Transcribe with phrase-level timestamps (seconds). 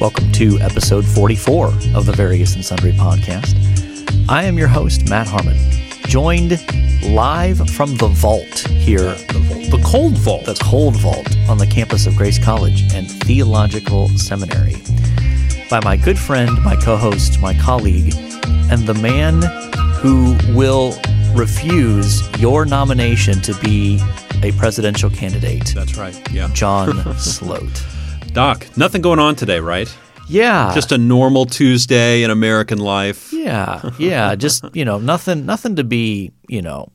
[0.00, 3.54] Welcome to episode 44 of the Various and Sundry podcast.
[4.28, 5.56] I am your host, Matt Harmon,
[6.06, 6.50] joined
[7.04, 10.44] live from the vault here, The, vault, the cold vault.
[10.44, 14.76] the cold vault on the campus of Grace College and Theological Seminary,
[15.70, 18.14] by my good friend, my co host, my colleague,
[18.70, 19.42] and the man
[20.00, 20.94] who will
[21.34, 24.00] refuse your nomination to be
[24.42, 26.16] a presidential candidate, That's right.
[26.32, 26.48] Yeah.
[26.52, 27.84] John Sloat.
[28.32, 29.92] Doc, nothing going on today, right?
[30.28, 30.72] Yeah.
[30.74, 33.32] Just a normal Tuesday in American life.
[33.32, 36.88] Yeah, yeah, just you know, nothing, nothing to be you know,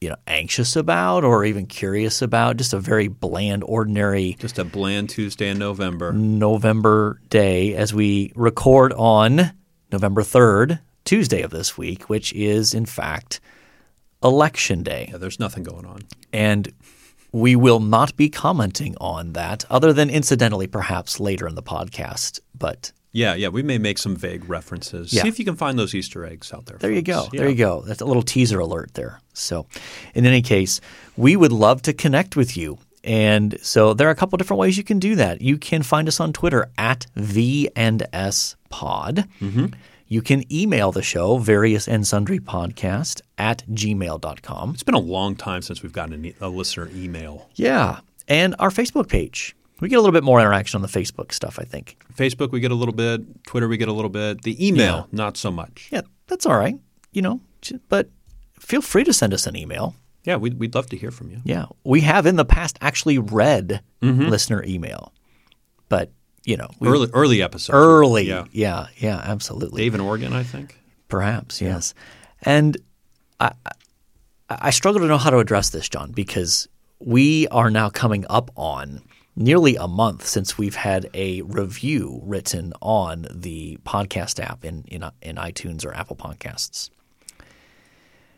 [0.00, 2.56] you know, anxious about or even curious about.
[2.56, 6.12] Just a very bland, ordinary Just a bland Tuesday in November.
[6.12, 9.52] November day as we record on
[9.92, 13.40] November third, Tuesday of this week, which is in fact
[14.22, 16.00] election day, Yeah, there's nothing going on.
[16.32, 16.72] and
[17.32, 22.40] we will not be commenting on that, other than incidentally, perhaps later in the podcast.
[22.58, 25.12] But Yeah, yeah, we may make some vague references.
[25.12, 25.22] Yeah.
[25.22, 26.78] See if you can find those Easter eggs out there.
[26.78, 27.22] There you go.
[27.22, 27.36] folks.
[27.36, 27.82] There you go.
[27.82, 29.20] That's a little teaser alert there.
[29.32, 29.66] So,
[30.14, 30.80] in any case,
[31.16, 32.78] we would love to connect with you.
[33.02, 35.40] And so there are a couple different ways you can do that.
[35.40, 39.26] You can find us on Twitter at V and S Pod.
[39.40, 39.66] Mm-hmm.
[40.12, 44.70] You can email the show, various and sundry podcast at gmail.com.
[44.74, 47.48] It's been a long time since we've gotten a, listener email.
[47.54, 48.00] Yeah.
[48.26, 49.54] And our Facebook page.
[49.80, 51.96] We get a little bit more interaction on the Facebook stuff, I think.
[52.12, 53.44] Facebook, we get a little bit.
[53.46, 54.42] Twitter, we get a little bit.
[54.42, 55.04] The email, Yeah.
[55.12, 55.88] not so much.
[55.92, 56.74] Yeah, that's all right.
[57.12, 57.40] You know,
[57.88, 58.10] but
[58.58, 59.94] feel free to send us an email.
[60.24, 61.40] Yeah, we'd, we'd love to hear from you.
[61.44, 64.26] Yeah, we have in the past actually read Mm-hmm.
[64.28, 65.12] listener email,
[65.88, 66.10] but
[66.44, 67.74] you know, we, Early, early episodes.
[67.74, 68.44] early, Yeah.
[68.52, 70.78] yeah, yeah, absolutely, Dave in Oregon, I think.
[71.08, 71.94] perhaps, yes.
[72.42, 72.76] And
[73.38, 73.72] I, I,
[74.48, 76.68] I struggle to know how to address this, John, because
[76.98, 79.02] we are now coming up on
[79.36, 85.04] nearly a month since we've had a review written on the podcast app in in,
[85.22, 86.90] in iTunes or Apple Podcasts.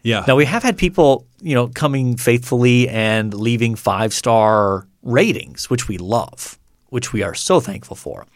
[0.02, 0.24] Yeah.
[0.26, 5.88] Now we have had people, you know, coming faithfully and leaving five star ratings, which
[5.88, 6.58] we love,
[6.92, 8.26] which we are so thankful for.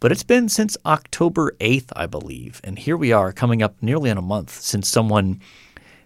[0.00, 4.10] But it's been since October eighth, I believe, and here we are, coming up nearly
[4.10, 5.40] in a month since someone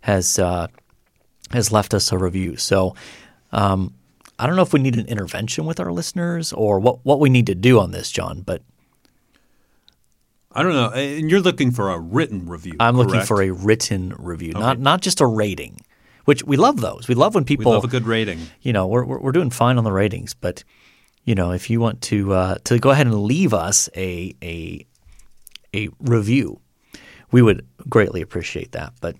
[0.03, 0.69] has uh,
[1.53, 2.57] has left us a review.
[2.57, 2.95] So.
[3.53, 3.95] Um,
[4.41, 7.29] I don't know if we need an intervention with our listeners or what, what we
[7.29, 8.63] need to do on this, John, but
[10.53, 10.91] I don't know.
[10.91, 12.75] And you're looking for a written review.
[12.79, 15.81] I'm looking for a written review, not not just a rating,
[16.25, 17.09] which we love those.
[17.09, 18.39] We love when We people love a good rating.
[18.63, 20.63] you know, we're, we're we're doing fine on the ratings, but
[21.25, 24.87] you know, if you want to uh, to go ahead and leave us a a
[25.75, 26.61] a review,
[27.31, 28.93] we would greatly appreciate that.
[29.01, 29.17] But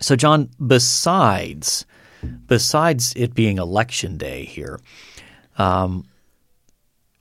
[0.00, 1.86] so, John, besides
[2.46, 4.80] besides it being election day here,
[5.58, 6.06] um,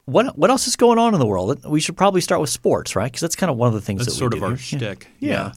[0.06, 1.64] what what else is going on in the world?
[1.66, 3.12] We should probably start with sports, right?
[3.12, 5.08] Because that's kind of one of the things That's that sort of do our shtick.
[5.20, 5.54] Yeah, yeah.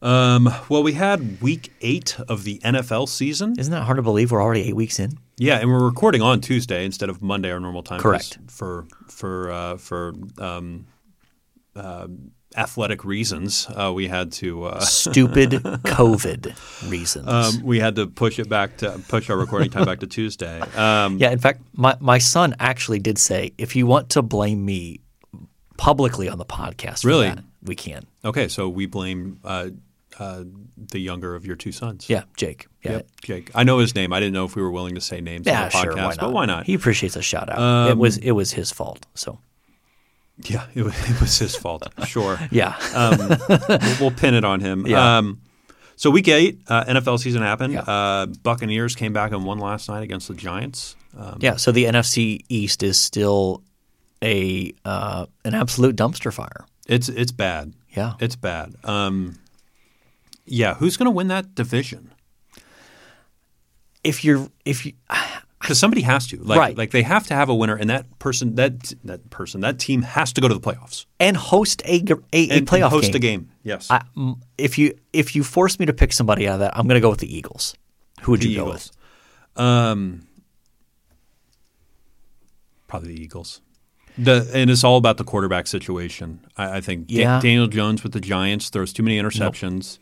[0.00, 3.54] Um, well, we had week eight of the NFL season.
[3.58, 4.32] Isn't that hard to believe?
[4.32, 5.18] We're already eight weeks in.
[5.38, 8.00] Yeah, and we're recording on Tuesday instead of Monday, our normal time.
[8.00, 8.38] Correct.
[8.48, 10.86] For for uh, for um,
[11.76, 12.06] uh,
[12.56, 15.50] athletic reasons, uh, we had to uh, Stupid
[15.84, 17.28] COVID reasons.
[17.28, 20.60] um, we had to push it back to push our recording time back to Tuesday.
[20.76, 24.64] Um, Yeah, in fact, my, my son actually did say, if you want to blame
[24.64, 25.00] me
[25.78, 27.28] publicly on the podcast, for Really?
[27.28, 28.06] that, we can.
[28.24, 29.70] Okay, so we blame uh,
[30.18, 30.44] uh,
[30.76, 32.08] the younger of your two sons.
[32.08, 32.66] Yeah, Jake.
[32.82, 33.50] Yeah, Yep, Jake.
[33.54, 34.12] I know his name.
[34.12, 35.96] I didn't know if we were willing to say names yeah, on the podcast, sure.
[35.96, 36.18] Why not?
[36.18, 36.58] but why not?
[36.60, 37.90] Um, He appreciates a shout out.
[37.90, 39.06] it was it was his fault.
[39.14, 39.38] So
[40.38, 41.86] yeah, it was, it was his fault.
[42.06, 42.38] Sure.
[42.50, 44.86] yeah, um, we'll, we'll pin it on him.
[44.86, 45.18] Yeah.
[45.18, 45.40] Um,
[45.96, 47.74] so week eight, uh, NFL season happened.
[47.74, 47.82] Yeah.
[47.82, 50.96] Uh, Buccaneers came back and won last night against the Giants.
[51.16, 51.56] Um, yeah.
[51.56, 53.62] So the NFC East is still
[54.22, 56.66] a uh, an absolute dumpster fire.
[56.86, 57.74] It's it's bad.
[57.90, 58.74] Yeah, It's bad.
[58.84, 59.38] Um,
[60.46, 62.12] yeah, who's going to win that division?
[64.04, 64.92] if you're if you
[65.60, 66.38] Because somebody has to.
[66.42, 66.76] Like, Right.
[66.76, 70.02] Like they have to have a winner, and that person, that that person, that team
[70.02, 72.02] has to go to the playoffs and host a
[72.32, 73.14] a, a and playoff host game.
[73.14, 73.50] a game.
[73.62, 73.86] Yes.
[73.88, 74.02] I,
[74.58, 77.00] if you if you force me to pick somebody out of that, I'm going to
[77.00, 77.76] go with the Eagles.
[78.22, 78.90] Who would the you go with?
[79.54, 80.26] Um,
[82.88, 83.60] probably the Eagles.
[84.18, 86.40] The and it's all about the quarterback situation.
[86.56, 89.98] I, I think Da- Daniel Jones with the Giants throws too many interceptions,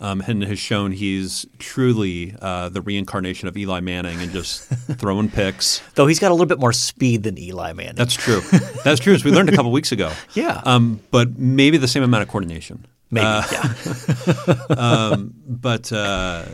[0.00, 4.62] um, and has shown he's truly uh, the reincarnation of Eli Manning and just
[4.98, 5.82] throwing picks.
[5.94, 7.96] Though he's got a little bit more speed than Eli Manning.
[7.96, 8.40] That's true.
[8.82, 9.12] That's true.
[9.12, 10.10] As we learned a couple weeks ago.
[10.34, 10.62] Yeah.
[10.64, 12.86] Um, but maybe the same amount of coordination.
[13.10, 14.54] Maybe, Uh, yeah.
[14.76, 16.44] um, but uh,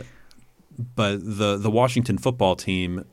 [0.95, 3.05] but the the Washington football team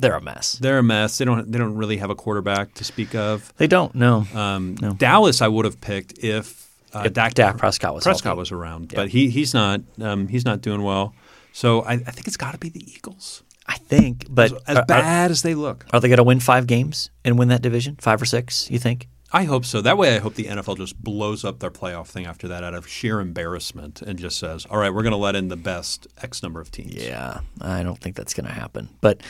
[0.00, 0.52] they're a mess.
[0.52, 1.18] They're a mess.
[1.18, 3.52] They don't they don't really have a quarterback to speak of.
[3.56, 3.94] They don't.
[3.94, 8.24] No, Um, Dallas, I would have picked if uh, If Dak, Dak Prescott was Prescott
[8.30, 8.38] healthy.
[8.38, 9.80] was around, but he he's not.
[10.00, 11.14] Um, he's not doing well.
[11.52, 13.42] So I, I think it's got to be the Eagles.
[13.66, 14.26] I think.
[14.30, 17.10] But As are, are, bad as they look, are they going to win five games
[17.24, 17.96] and win that division?
[18.00, 18.70] Five or six?
[18.70, 19.08] You think?
[19.30, 19.82] I hope so.
[19.82, 22.72] That way, I hope the NFL just blows up their playoff thing after that out
[22.72, 26.06] of sheer embarrassment and just says, "All right, we're going to let in the best
[26.22, 28.88] X number of teams." Yeah, I don't think that's going to happen.
[29.02, 29.20] But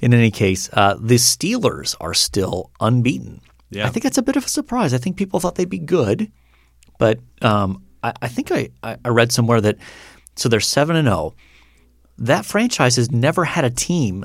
[0.00, 3.40] in any case, uh, the Steelers are still unbeaten.
[3.70, 3.86] Yeah.
[3.86, 4.94] I think that's a bit of a surprise.
[4.94, 6.30] I think people thought they'd be good,
[6.98, 9.76] but um, I, I think I, I read somewhere that
[10.36, 11.34] so they're seven and zero.
[12.18, 14.24] That franchise has never had a team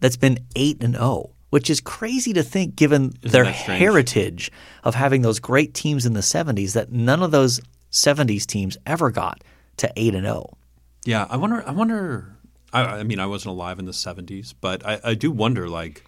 [0.00, 3.78] that's been eight and zero, which is crazy to think given their that strange?
[3.78, 4.52] heritage
[4.82, 6.72] of having those great teams in the '70s.
[6.72, 7.60] That none of those
[7.92, 9.42] '70s teams ever got
[9.78, 10.30] to eight and oh.
[10.30, 10.58] zero.
[11.04, 11.66] Yeah, I wonder.
[11.66, 12.36] I wonder.
[12.72, 15.68] I, I mean, I wasn't alive in the '70s, but I, I do wonder.
[15.68, 16.04] Like,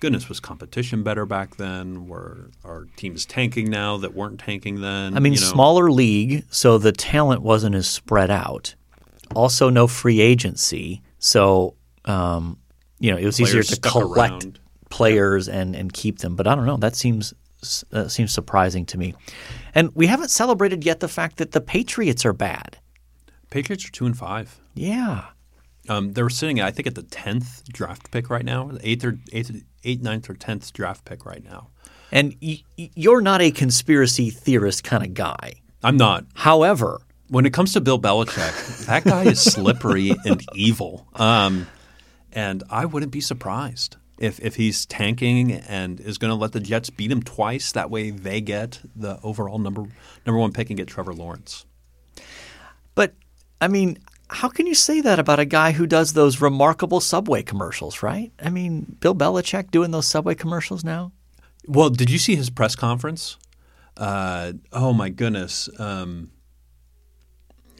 [0.00, 2.06] goodness, was competition better back then?
[2.08, 5.16] Were are teams tanking now that weren't tanking then?
[5.16, 5.46] I mean, You know?
[5.46, 8.74] smaller league, so the talent wasn't as spread out.
[9.34, 11.74] Also, no free agency, so
[12.06, 12.58] um,
[12.98, 14.60] you know it was easier to collect around.
[14.88, 16.34] players and and keep them.
[16.36, 16.78] But I don't know.
[16.78, 17.34] That seems
[17.92, 19.14] uh, seems surprising to me.
[19.74, 22.78] And we haven't celebrated yet the fact that the Patriots are bad.
[23.50, 24.60] Patriots are two and five.
[24.74, 25.24] Yeah,
[25.88, 29.50] Um, they're sitting, I think, at the tenth draft pick right now, eighth or eighth,
[29.84, 31.68] eighth, ninth or tenth draft pick right now.
[32.12, 35.54] and y- you're not a conspiracy theorist kind of guy.
[35.82, 36.24] I'm not.
[36.34, 41.06] However, When it comes to Bill Belichick, that guy is slippery and evil.
[41.14, 41.66] Um,
[42.32, 46.60] and I wouldn't be surprised if, if he's tanking and is going to let the
[46.60, 47.72] Jets beat him twice.
[47.72, 49.82] That way they get the overall number
[50.26, 51.66] number one pick and get Trevor Lawrence.
[52.94, 53.14] But
[53.60, 53.98] I mean,
[54.30, 58.30] how can you say that about a guy who does those remarkable Subway commercials, right?
[58.42, 61.12] I mean, Bill Belichick doing those Subway commercials now?
[61.66, 63.36] Well, did you see his press conference?
[63.96, 65.68] Uh, oh my goodness.
[65.78, 66.30] Um,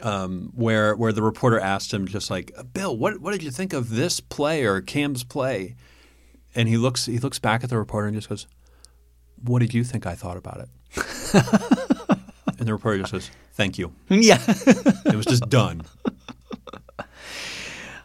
[0.03, 3.73] um, where where the reporter asked him just like, Bill, what what did you think
[3.73, 5.77] of this play or Cam's play?
[6.55, 8.47] And he looks he looks back at the reporter and just goes,
[9.43, 10.69] What did you think I thought about it?
[12.59, 13.93] and the reporter just says, Thank you.
[14.09, 14.43] yeah.
[14.47, 15.83] It was just done.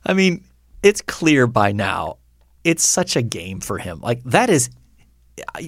[0.05, 0.43] I mean,
[0.81, 2.17] it's clear by now.
[2.63, 3.99] It's such a game for him.
[4.01, 4.69] Like that is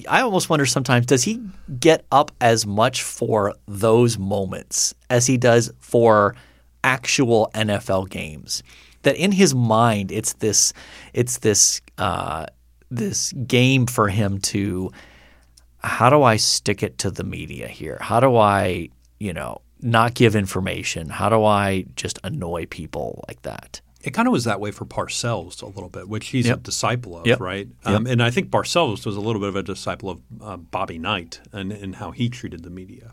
[0.08, 1.42] I, almost wonder sometimes does he
[1.80, 6.36] get up as much for those moments as he does for
[6.84, 8.62] actual NFL games?
[9.02, 10.72] That in his mind it's this
[11.12, 12.46] it's this uh,
[12.90, 14.92] this game for him to
[15.78, 17.98] how do I stick it to the media here?
[18.00, 18.88] How do I,
[19.18, 21.08] you know, not give information?
[21.08, 23.80] How do I just annoy people like that?
[24.06, 27.18] It kind of was that way for Parcells a little bit, which he's a disciple
[27.18, 27.40] of, Yep.
[27.40, 27.68] right?
[27.84, 30.98] Um, and I think Parcells was a little bit of a disciple of uh, Bobby
[30.98, 33.12] Knight and, and how he treated the media.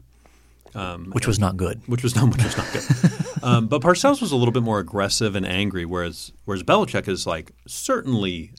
[1.12, 1.82] Which was not good.
[1.88, 3.44] which was not which was not good.
[3.44, 7.26] um, but Parcells was a little bit more aggressive and angry, whereas whereas Belichick is
[7.28, 8.52] like certainly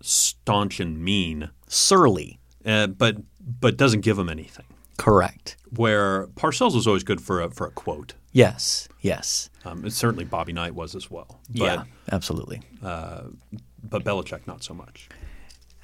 [0.00, 2.38] staunch and mean, Surly.
[2.66, 4.64] uh, but but doesn't give him anything.
[4.98, 5.56] Correct.
[5.74, 8.14] Where Parcells was always good for a for a quote.
[8.32, 8.88] Yes.
[9.00, 9.50] Yes.
[9.64, 11.40] Um, certainly Bobby Knight was as well.
[11.50, 11.84] But, yeah.
[12.10, 12.62] Absolutely.
[12.80, 15.08] but Belichick not so much.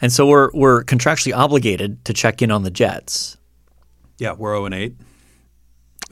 [0.01, 3.37] And so we're we're contractually obligated to check in on the Jets.
[4.19, 4.97] Yeah, we're zero and eight.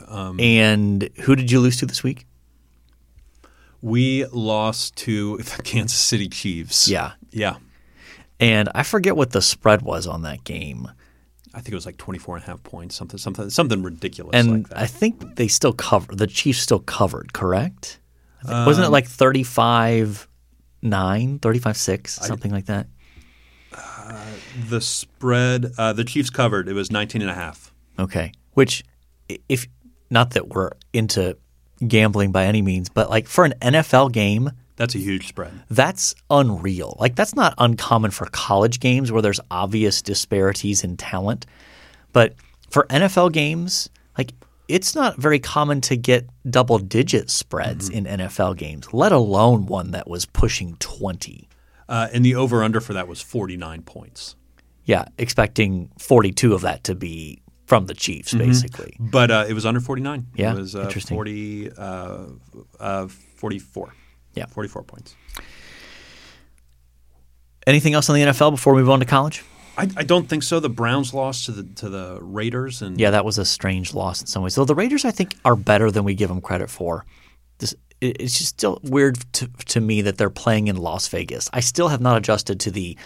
[0.08, 2.26] And who did you lose to this week?
[3.82, 6.88] We lost to the Kansas City Chiefs.
[6.88, 7.12] Yeah.
[7.30, 7.56] yeah.
[8.38, 10.90] And I forget what the spread was on that game.
[11.56, 14.52] I think it was like 24 and a half points, something something something ridiculous And
[14.52, 14.78] like that.
[14.78, 16.18] I think they still covered.
[16.18, 17.98] The Chiefs still covered, correct?
[18.46, 20.28] Um, wasn't it like 35
[20.82, 22.86] 9, 35 6, something like that?
[24.68, 26.68] the spread, uh, the Chiefs covered.
[26.68, 27.72] It was 19 and a half.
[27.98, 28.32] Okay.
[28.52, 28.84] Which,
[29.48, 29.66] if
[30.10, 31.36] not that we're into
[31.86, 35.52] gambling by any means, but like for an NFL game, That's a huge spread.
[35.70, 36.96] that's unreal.
[36.98, 41.46] Like that's not uncommon for college games where there's obvious disparities in talent.
[42.12, 42.34] But
[42.70, 44.32] for NFL games, like
[44.68, 49.92] it's not very common to get double digit spreads in NFL games, let alone one
[49.92, 51.48] that was pushing 20.
[51.88, 54.34] Uh, and the over under for that was 49 points.
[54.84, 58.96] Yeah, expecting 42 of that to be from the Chiefs, basically.
[58.98, 60.26] But uh, it was under 49.
[60.34, 61.16] Yeah, It was uh, interesting.
[61.16, 62.26] 40, uh,
[62.78, 63.92] uh, 44.
[64.36, 64.46] Yeah.
[64.46, 65.16] 44 points.
[67.66, 69.44] Anything else on the NFL before we move on to college?
[69.76, 70.60] I, I don't think so.
[70.60, 74.20] The Browns lost to the to the Raiders, and Yeah, that was a strange loss
[74.20, 74.54] in some ways.
[74.54, 77.04] Though the Raiders, I think, are better than we give them credit for.
[77.58, 81.50] This, it- it's just still weird to, to me that they're playing in Las Vegas.
[81.52, 82.96] I still have not adjusted to the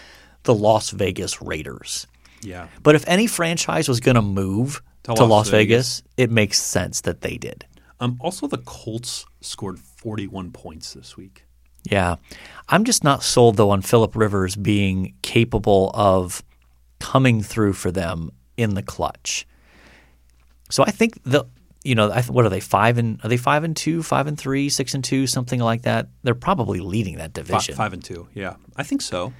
[0.43, 2.07] the Las Vegas Raiders.
[2.41, 2.67] Yeah.
[2.83, 6.59] But if any franchise was going to move To to, Las Las, Vegas, it makes
[6.59, 7.65] sense that they did.
[7.99, 11.45] Um, also, the Colts scored 41 points this week.
[11.83, 12.15] Yeah.
[12.69, 16.43] I'm just not sold though on Philip Rivers being capable of
[16.99, 19.47] coming through for them in the clutch.
[20.71, 21.45] So I think the
[21.83, 24.69] you know, what are they five and are they five and two, five and three,
[24.69, 26.09] six and two, something like that?
[26.23, 27.75] They're probably leading that division.
[27.75, 28.27] Five and two.
[28.35, 29.33] Yeah, I think so.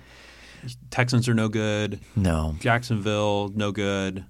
[0.89, 1.99] Texans are no good.
[2.15, 4.25] No, Jacksonville, no good.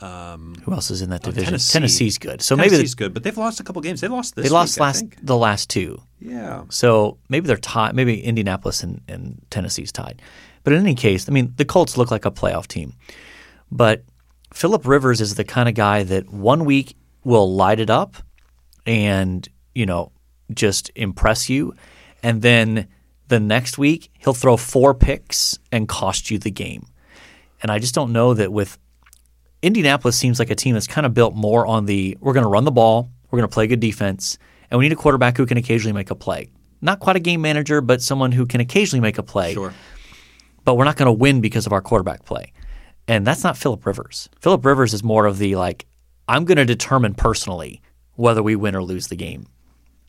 [0.00, 1.46] Who else is in that oh, division?
[1.46, 1.72] Oh, Tennessee.
[1.72, 2.42] Tennessee's good.
[2.42, 4.00] So maybe Tennessee's good, but they've lost a couple games.
[4.00, 4.44] They lost this.
[4.44, 6.00] they lost week, last the last two.
[6.20, 6.64] Yeah.
[6.70, 7.94] So maybe they're tied.
[7.94, 10.20] Maybe Indianapolis and, and Tennessee's tied.
[10.64, 12.94] But in any case, I mean, the Colts look like a playoff team.
[13.70, 14.04] But
[14.52, 18.16] Philip Rivers is the kind of guy that one week will light it up
[18.86, 20.12] and, you know,
[20.52, 21.74] just impress you.
[22.22, 22.88] And then
[23.28, 26.86] the next week, he'll throw four picks and cost you the game.
[27.62, 28.78] And I just don't know that with
[29.64, 32.48] Indianapolis seems like a team that's kind of built more on the we're going to
[32.50, 34.38] run the ball, we're going to play good defense,
[34.70, 36.48] and we need a quarterback who can occasionally make a play.
[36.80, 39.54] Not quite a game manager, but someone who can occasionally make a play.
[39.54, 39.72] Sure.
[40.64, 42.52] But we're not going to win because of our quarterback play.
[43.08, 44.28] And that's not Philip Rivers.
[44.40, 45.86] Philip Rivers is more of the like,
[46.28, 47.80] I'm going to determine personally
[48.16, 49.46] whether we win or lose the game.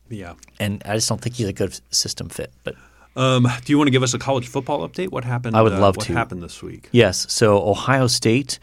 [0.08, 0.34] Yeah.
[0.60, 2.52] And I just don't think he's a good system fit.
[2.62, 2.74] But
[3.16, 5.10] Um, do you want to give us a college football update?
[5.10, 5.56] What happened?
[5.56, 6.12] I would uh, love what to.
[6.12, 6.88] happened this week?
[6.92, 7.26] Yes.
[7.32, 8.58] So Ohio State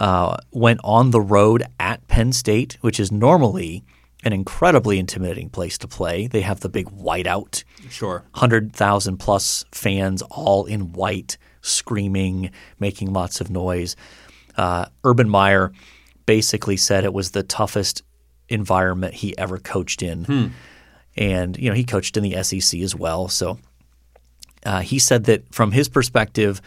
[0.00, 3.84] uh, went on the road at Penn State, which is normally
[4.24, 6.26] an incredibly intimidating place to play.
[6.26, 8.24] They have the big whiteout, Sure.
[8.32, 12.50] 100,000 plus fans all in white, screaming,
[12.80, 13.94] making lots of noise.
[14.56, 15.72] Uh, Urban Meyer
[16.24, 18.02] basically said it was the toughest
[18.48, 20.52] environment he ever coached in.
[21.16, 23.28] And, you know, he coached in the SEC as well.
[23.28, 23.58] So
[24.64, 26.60] uh, he said that from his perspective,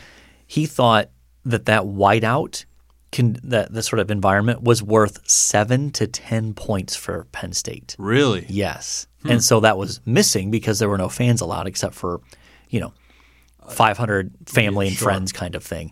[0.48, 1.09] he thought
[1.45, 2.65] that that whiteout,
[3.12, 7.96] can, that the sort of environment was worth seven to 10 points for Penn State.
[7.98, 8.46] Really?
[8.50, 9.08] Yes.
[9.25, 12.22] And so that was missing because there were no fans allowed except for,
[12.70, 12.94] you know,
[13.68, 15.06] 500 family and sure.
[15.06, 15.92] friends kind of thing.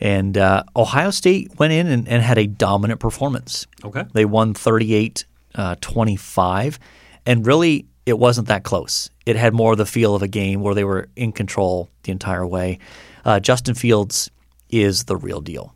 [0.00, 3.66] And uh, Ohio State went in and, and had a dominant performance.
[3.84, 4.04] Okay.
[4.12, 5.24] They won 38
[5.54, 6.78] uh, 25.
[7.24, 9.10] And really, it wasn't that close.
[9.24, 12.12] It had more of the feel of a game where they were in control the
[12.12, 12.78] entire way.
[13.24, 14.30] Uh, Justin Fields
[14.70, 15.74] is the real deal.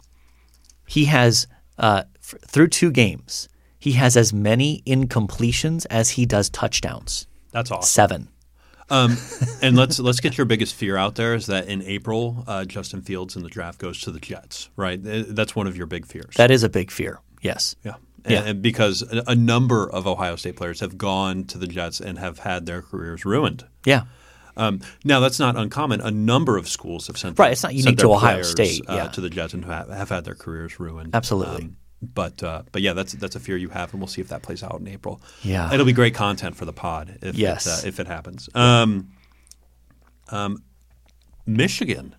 [0.91, 1.47] He has,
[1.79, 7.29] uh, f- through two games, he has as many incompletions as he does touchdowns.
[7.53, 7.87] That's awesome.
[7.89, 8.29] Seven.
[8.91, 9.17] Um,
[9.63, 13.03] and let's let's get your biggest fear out there is that in April, uh, Justin
[13.03, 14.99] Fields in the draft goes to the Jets, right?
[15.01, 16.35] That's one of your big fears.
[16.37, 17.21] That is a big fear.
[17.41, 17.77] Yes.
[17.85, 17.95] yeah.
[18.25, 18.43] And, Yeah.
[18.51, 22.19] and because a, a number of Ohio State players have gone to the Jets and
[22.19, 23.65] have had their careers ruined.
[23.87, 24.03] Yeah.
[24.61, 26.01] Um, now that's not uncommon.
[26.01, 28.83] A number of schools have sent Right, their- it's not unique to Ohio players, State,
[28.89, 31.15] uh, to the Jets and have, have had their careers ruined.
[31.15, 31.71] Absolutely.
[32.03, 34.43] but uh, but yeah, that's that's a fear you have, and we'll see if that
[34.43, 35.21] plays out in April.
[35.43, 35.73] Yeah.
[35.73, 37.67] it'll be great content for the pod if Yes.
[37.67, 38.49] it, uh, if it happens.
[38.55, 39.11] Um,
[40.31, 40.63] um,
[41.47, 42.15] Michigan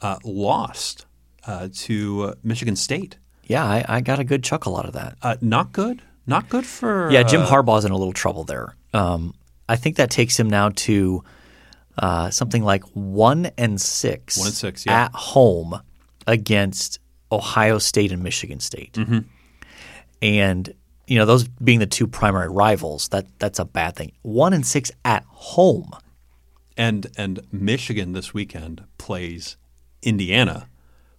[0.00, 1.06] uh, lost
[1.46, 3.18] uh, to uh, Michigan State.
[3.44, 5.16] Yeah, I, I got a good chuckle out of that.
[5.22, 6.02] Uh, not good.
[6.26, 8.76] Not good for Yeah, Jim uh, Harbaugh's in a little trouble there.
[8.92, 9.34] Um,
[9.68, 11.24] I think that takes him now to
[11.98, 15.04] uh, something like one and six, One and six, yeah.
[15.04, 15.80] at home
[16.26, 16.98] against
[17.32, 18.92] Ohio State and Michigan State.
[18.94, 19.18] Mm-hmm.
[20.22, 20.74] And
[21.06, 24.12] you know those being the two primary rivals, that that's a bad thing.
[24.22, 25.90] One and six at home.
[26.76, 29.56] and and Michigan this weekend plays
[30.02, 30.68] Indiana,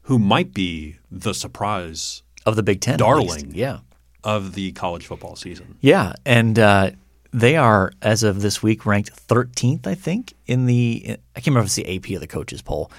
[0.04, 3.52] who might be the surprise Of the Big Ten, Darling.
[3.56, 3.80] yeah,
[4.24, 5.78] of the college football season.
[5.82, 6.92] Yeah, and uh,
[7.32, 11.66] they are as of this week ranked 13th, I think, in the I can't remember
[11.66, 12.92] if it's the AP or the coaches poll.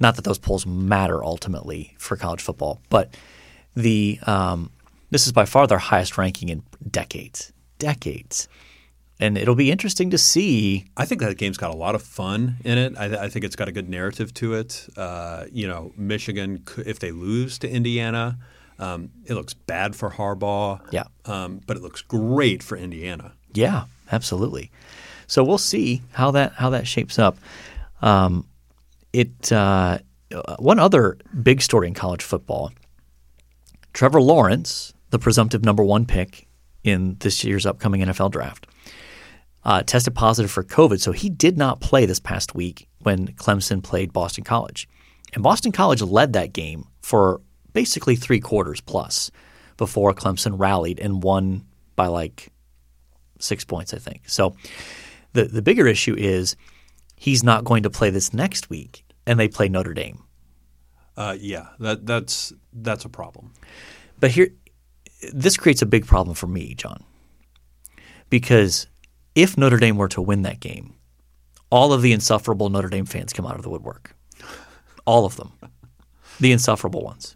[0.00, 3.14] Not that those polls matter ultimately for college football, but
[3.74, 4.70] the um,
[5.10, 8.46] this is by far their highest ranking in decades, decades,
[9.18, 10.86] and it'll be interesting to see.
[10.96, 12.94] I think that game's got a lot of fun in it.
[12.96, 14.86] I, I think it's got a good narrative to it.
[14.96, 18.38] Uh, you know, Michigan, if they lose to Indiana,
[18.78, 20.80] um, it looks bad for Harbaugh.
[20.92, 21.04] Yeah.
[21.24, 23.32] um, but it looks great for Indiana.
[23.54, 24.70] Yeah, absolutely.
[25.26, 27.38] So we'll see how that how that shapes up.
[28.00, 28.46] Um,
[29.12, 29.98] it uh,
[30.58, 32.72] one other big story in college football.
[33.92, 36.46] Trevor Lawrence, the presumptive number one pick
[36.84, 38.66] in this year's upcoming NFL draft,
[39.64, 43.82] uh, tested positive for COVID, so he did not play this past week when Clemson
[43.82, 44.88] played Boston College.
[45.34, 47.40] And Boston College led that game for
[47.72, 49.30] basically three quarters plus
[49.76, 51.64] before Clemson rallied and won
[51.96, 52.50] by like
[53.38, 54.28] six points, I think.
[54.28, 54.54] So
[55.32, 56.56] the the bigger issue is
[57.16, 60.22] he's not going to play this next week, and they play Notre Dame.
[61.16, 63.52] Uh, yeah, that that's that's a problem.
[64.20, 64.50] But here,
[65.32, 67.04] this creates a big problem for me, John,
[68.30, 68.86] because
[69.34, 70.94] if Notre Dame were to win that game,
[71.70, 74.14] all of the insufferable Notre Dame fans come out of the woodwork.
[75.04, 75.52] All of them,
[76.38, 77.34] the insufferable ones.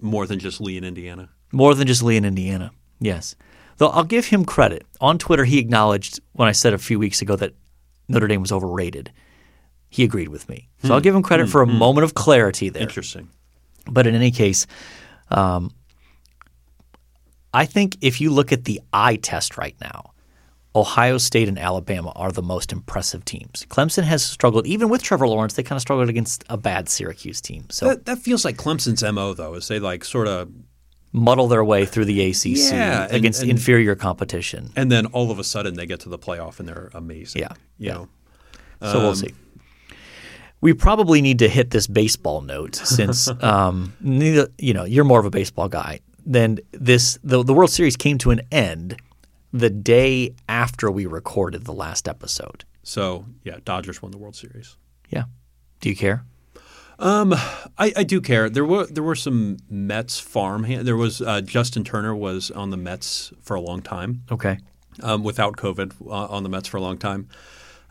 [0.00, 1.30] More than just Lee in Indiana.
[1.52, 2.70] More than just Lee in Indiana.
[3.00, 3.34] Yes.
[3.80, 4.86] Though I'll give him credit.
[5.00, 7.54] On Twitter, he acknowledged when I said a few weeks ago that
[8.08, 9.10] Notre Dame was overrated.
[9.88, 10.68] He agreed with me.
[10.84, 11.04] So I'll hmm.
[11.04, 11.50] give him credit hmm.
[11.50, 11.78] for a hmm.
[11.78, 12.82] moment of clarity there.
[12.82, 13.30] Interesting.
[13.90, 14.66] But in any case,
[15.30, 15.70] um,
[17.54, 20.12] I think if you look at the eye test right now,
[20.76, 23.64] Ohio State and Alabama are the most impressive teams.
[23.70, 27.40] Clemson has struggled, even with Trevor Lawrence, they kind of struggled against a bad Syracuse
[27.40, 27.64] team.
[27.70, 30.50] So That that feels like Clemson's mo though, is they like sort of,
[31.12, 34.70] muddle their way through the ACC Yeah, and- against and- inferior competition.
[34.76, 37.42] and then all of a sudden they get to the playoff and they're amazing.
[37.42, 37.92] Yeah, yeah.
[37.94, 38.08] know.
[38.82, 39.34] So we'll see.
[40.62, 45.18] We probably need to hit this baseball note since um, neither, you know you're more
[45.20, 46.00] of a baseball guy.
[46.26, 48.96] Then this the the World Series came to an end
[49.52, 52.64] the day after we recorded the last episode.
[52.82, 54.76] So yeah, Dodgers won the World Series.
[55.08, 55.24] Yeah.
[55.80, 56.24] Do you care?
[57.78, 58.50] I, I do care.
[58.50, 60.66] There were there were some Mets farm.
[60.84, 64.22] There was uh, Justin Turner was on the Mets for a long time.
[64.30, 64.58] Okay.
[65.02, 67.28] um, without COVID uh, on the Mets for a long time,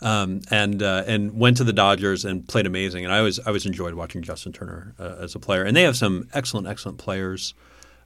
[0.01, 3.03] um, and uh, and went to the Dodgers and played amazing.
[3.05, 5.63] And I always I always enjoyed watching Justin Turner uh, as a player.
[5.63, 7.53] And they have some excellent excellent players.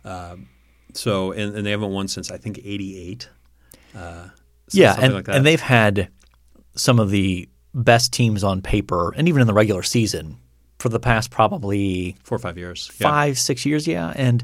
[0.05, 0.49] Um
[0.93, 3.29] so and, and they haven't won since I think '88.
[3.95, 4.29] Uh,
[4.69, 5.35] so yeah, and, like that.
[5.35, 6.09] and they've had
[6.75, 10.37] some of the best teams on paper, and even in the regular season
[10.83, 12.91] for the past probably four or five years.
[12.99, 13.07] Yeah.
[13.07, 14.11] five, six years, yeah.
[14.17, 14.43] And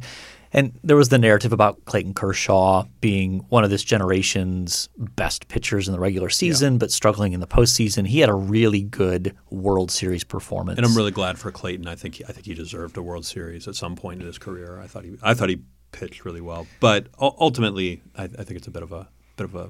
[0.53, 5.89] and there was the narrative about Clayton Kershaw being one of this generation's best pitchers
[5.89, 8.08] in the regular season, but struggling in the postseason.
[8.08, 10.77] He had a really good World Series performance.
[10.77, 11.89] And I'm really glad for Clayton.
[11.89, 14.37] I think he, I think he deserved a World Series at some point in his
[14.37, 14.79] career.
[14.79, 15.59] I thought he I thought he
[15.92, 19.55] pitched really well, but ultimately, I, I think it's a bit of a bit of
[19.55, 19.70] a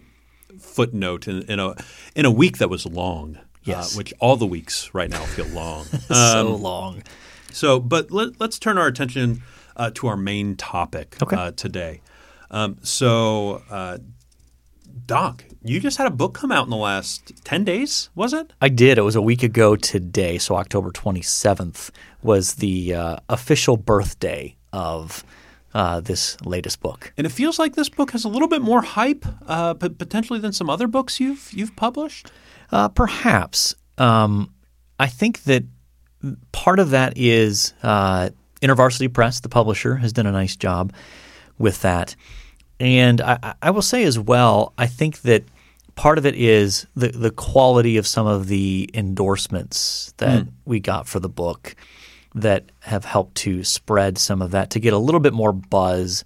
[0.60, 1.74] footnote in, in a
[2.16, 3.40] in a week that was long.
[3.70, 3.96] Yes.
[3.96, 5.86] uh, which all the weeks right now feel long.
[6.12, 7.04] so long.
[7.52, 9.42] so, but let, let's turn our attention
[9.76, 11.36] uh, to our main topic Okay.
[11.36, 12.02] uh, today.
[12.52, 14.00] Um, so, uh,
[15.06, 18.54] Doc, you just had a book come out in the last ten days, was it?
[18.62, 18.98] I did.
[18.98, 25.24] It was a week ago today, so October 27th was the uh, official birthday of
[25.74, 27.14] uh, this latest book.
[27.18, 30.52] And it feels like this book has a little bit more hype, uh, potentially than
[30.54, 32.32] some other books you've you've published.
[32.72, 33.76] Uh, perhaps.
[33.98, 34.54] Um,
[35.00, 35.64] I think that
[36.52, 38.30] part of that is uh,
[38.62, 40.94] InterVarsity Press, the publisher, has done a nice job
[41.58, 42.16] with that.
[42.80, 45.44] And I, I- I will say as well, I think that
[45.96, 51.08] part of it is the, the quality of some of the endorsements that we got
[51.08, 51.76] for the book
[52.36, 56.24] that have helped to spread some of that to get a little bit more buzz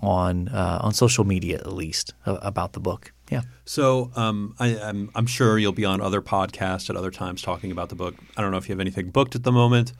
[0.00, 3.12] on uh, on social media at least a- about the book.
[3.30, 3.42] Yeah.
[3.64, 7.72] So um, I, I'm, I'm sure you'll be on other podcasts at other times talking
[7.72, 8.14] about the book.
[8.36, 9.92] I don't know if you have anything booked at the moment,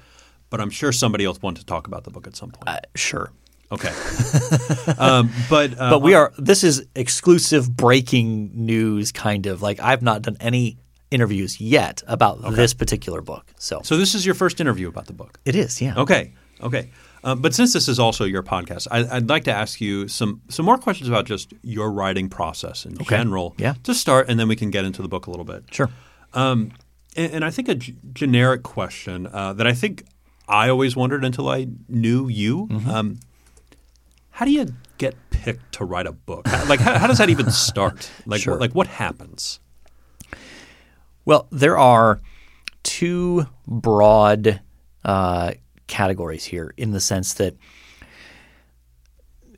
[0.50, 2.68] but I'm sure somebody else wants to talk about the book at some point.
[2.68, 3.32] Uh, sure.
[3.72, 3.88] okay.
[4.98, 6.32] um, but uh, But we are.
[6.38, 10.78] This is exclusive breaking news, kind of like I've not done any
[11.10, 13.52] interviews yet about this particular book.
[13.58, 15.38] So, so this is your first interview about the book.
[15.44, 15.94] it is, yeah.
[15.96, 16.32] Okay.
[16.62, 16.90] Okay.
[17.24, 20.40] Um, but since this is also your podcast, I, I'd like to ask you some
[20.48, 23.54] some more questions about just your writing process in general.
[23.58, 23.74] Yeah.
[23.84, 25.64] To start, and then we can get into the book a little bit.
[25.72, 25.90] Sure.
[26.34, 26.72] And,
[27.16, 30.04] and I think a g- generic question uh, that I think
[30.48, 32.66] I always wondered until I knew you.
[32.68, 32.90] Mm-hmm.
[32.90, 33.20] Um,
[34.30, 34.66] how do you
[34.98, 36.46] get picked to write a book?
[36.46, 38.10] How- like, how, how does that even start?
[38.26, 38.54] Like, Sure.
[38.54, 39.60] what, like what happens?
[41.26, 42.22] Well, there are
[42.82, 44.60] two broad
[45.04, 45.52] uh,
[45.88, 47.56] categories here in the sense that,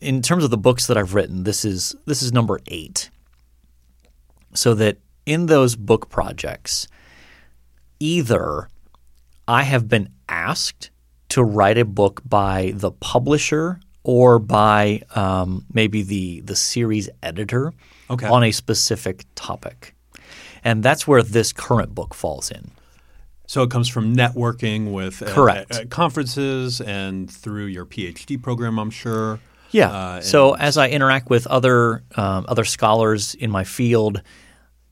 [0.01, 3.11] in terms of the books that I've written, this is this is number eight.
[4.55, 6.89] So that in those book projects,
[8.01, 8.69] either
[9.47, 10.91] I have been asked
[11.31, 17.75] to write a book by the publisher or by um, maybe the the series editor
[18.09, 18.27] Okay.
[18.27, 19.95] on a specific topic,
[20.65, 22.71] and that's where this current book falls in.
[23.47, 25.75] So it comes from networking with uh, Correct.
[25.75, 29.41] uh, conferences and through your PhD program, I'm sure.
[29.71, 29.91] Yeah.
[29.91, 34.23] Uh, so as I interact with other um, other scholars in my field,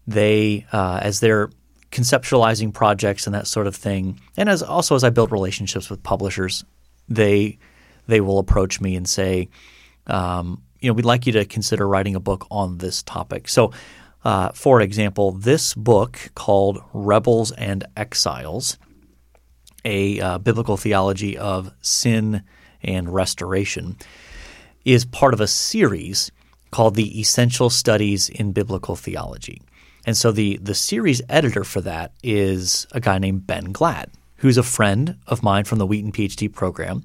[0.06, 1.50] they uh, as they're
[1.90, 6.02] conceptualizing projects and that sort of thing, and as also as I build relationships with
[6.02, 6.64] publishers,
[7.08, 7.58] they
[8.06, 9.48] they will approach me and say,
[10.06, 13.48] um, you know, we'd like you to consider writing a book on this topic.
[13.48, 13.72] So,
[14.26, 18.76] uh, for example, this book called Rebels and Exiles,
[19.84, 22.42] a uh, biblical theology of sin
[22.82, 23.96] and restoration,
[24.84, 26.32] is part of a series
[26.72, 29.62] called the Essential Studies in Biblical Theology.
[30.04, 34.08] And so the the series editor for that is a guy named Ben Gladd,
[34.38, 37.04] who's a friend of mine from the Wheaton PhD program,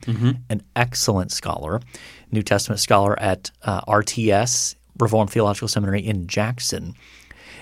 [0.50, 1.82] an excellent scholar,
[2.32, 6.96] New Testament scholar at uh, RTS Reformed Theological Seminary in Jackson,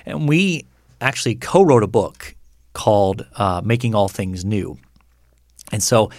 [0.06, 0.65] and we
[1.02, 2.36] actually co-wrote a book
[2.73, 4.78] called uh, "Making All Things New."
[5.71, 6.12] And so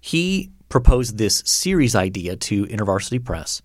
[0.00, 3.60] he proposed this series idea to InterVarsity Press.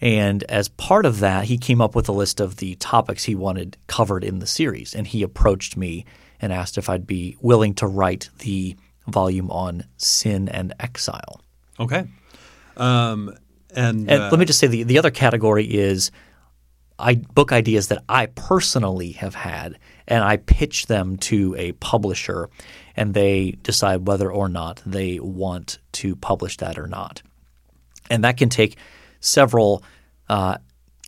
[0.00, 3.34] And as part of that, he came up with a list of the topics he
[3.36, 4.94] wanted covered in the series.
[4.94, 6.04] And he approached me
[6.40, 11.40] and asked if I'd be willing to write the volume on sin and exile.
[11.78, 12.04] Okay.
[12.76, 13.34] Um,
[13.74, 16.10] and And uh, let me just say the, the other category is
[16.98, 22.48] I, book ideas that I personally have had, and I pitch them to a publisher,
[22.96, 27.22] and they decide whether or not they want to publish that or not.
[28.10, 28.76] And that can take
[29.20, 29.82] several
[30.28, 30.58] uh,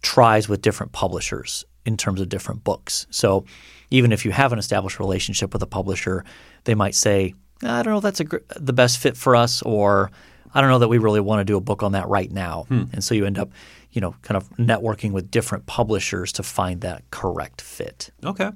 [0.02, 3.06] tries with different publishers in terms of different books.
[3.10, 3.44] So
[3.90, 6.24] even if you have an established relationship with a publisher,
[6.64, 10.10] they might say, I don't know, that's a gr- the best fit for us, or
[10.54, 12.66] I don't know that we really want to do a book on that right now.
[12.70, 13.50] And so you end up,
[13.90, 18.10] you know, kind of networking with different publishers to find that correct fit.
[18.24, 18.50] Okay.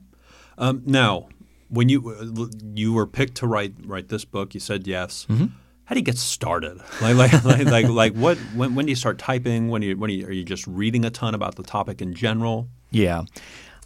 [0.56, 1.28] Um, now,
[1.68, 5.26] when you you were picked to write write this book, you said yes.
[5.28, 5.46] Mm-hmm.
[5.84, 6.78] How do you get started?
[7.00, 8.38] Like like like, like, like what?
[8.54, 9.68] When, when do you start typing?
[9.68, 12.02] When do you, when do you, are you just reading a ton about the topic
[12.02, 12.68] in general?
[12.90, 13.24] Yeah.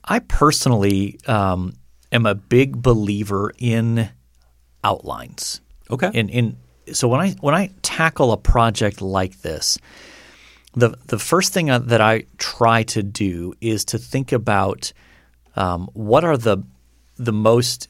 [0.05, 1.75] I personally um,
[2.11, 4.11] am a big believer in
[4.83, 5.61] outlines.
[5.91, 6.11] Okay.
[6.13, 6.57] In in
[6.93, 9.79] so when I when I tackle a project like this,
[10.75, 14.93] the the first thing that I try to do is to think about
[15.57, 16.59] um, what are the
[17.17, 17.89] the most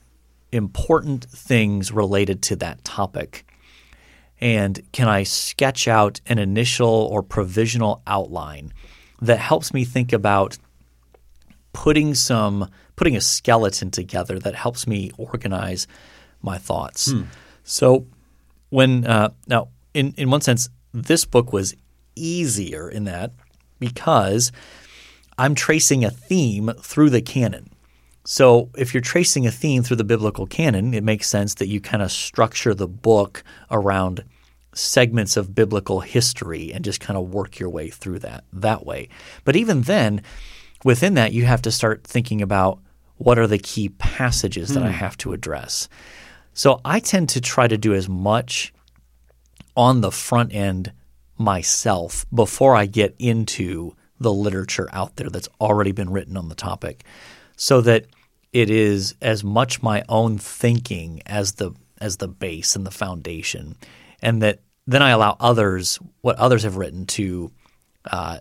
[0.51, 3.47] important things related to that topic,
[4.41, 8.73] and can I sketch out an initial or provisional outline
[9.21, 10.59] that helps me think about
[11.73, 15.87] putting some putting a skeleton together that helps me organize
[16.43, 17.11] my thoughts.
[17.65, 18.07] So
[18.73, 21.75] when uh, now in in one sense this book was
[22.17, 23.33] easier in that
[23.79, 24.51] because
[25.37, 27.69] I'm tracing a theme through the canon.
[28.25, 31.81] So if you're tracing a theme through the biblical canon, it makes sense that you
[31.81, 34.25] kind of structure the book around
[34.75, 39.09] segments of biblical history and just kind of work your way through that that way.
[39.45, 40.23] But even then,
[40.83, 42.79] within that, you have to start thinking about
[43.19, 45.89] what are the key passages that I have to address.
[46.55, 48.73] So I tend to try to do as much
[49.77, 50.93] on the front end
[51.39, 56.55] myself before I get into the literature out there that's already been written on the
[56.55, 57.05] topic
[57.57, 58.07] so that
[58.53, 63.77] it is as much my own thinking as the as the base and the foundation
[64.21, 67.51] and that then I allow others what others have written to
[68.11, 68.39] uh,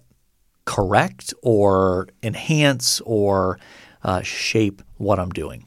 [0.65, 3.59] correct or enhance or
[4.03, 5.65] uh, shape what I'm doing.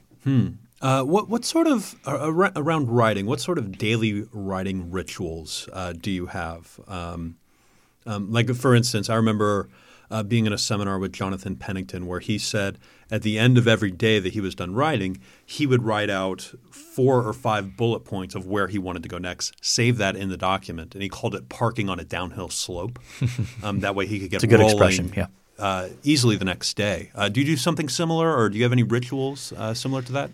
[0.84, 3.24] Uh, what what sort of uh, around writing?
[3.24, 6.78] What sort of daily writing rituals uh, do you have?
[6.86, 7.36] Um,
[8.04, 9.70] um, like for instance, I remember
[10.10, 12.76] uh, being in a seminar with Jonathan Pennington where he said
[13.10, 16.52] at the end of every day that he was done writing, he would write out
[16.70, 20.28] four or five bullet points of where he wanted to go next, save that in
[20.28, 22.98] the document, and he called it parking on a downhill slope.
[23.62, 25.28] um, that way he could get It's a good rolling, expression, yeah.
[25.58, 27.10] Uh, easily the next day.
[27.14, 30.12] Uh, do you do something similar, or do you have any rituals uh, similar to
[30.12, 30.30] that?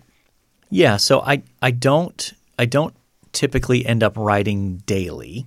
[0.71, 2.95] Yeah, so I I don't I don't
[3.33, 5.47] typically end up writing daily.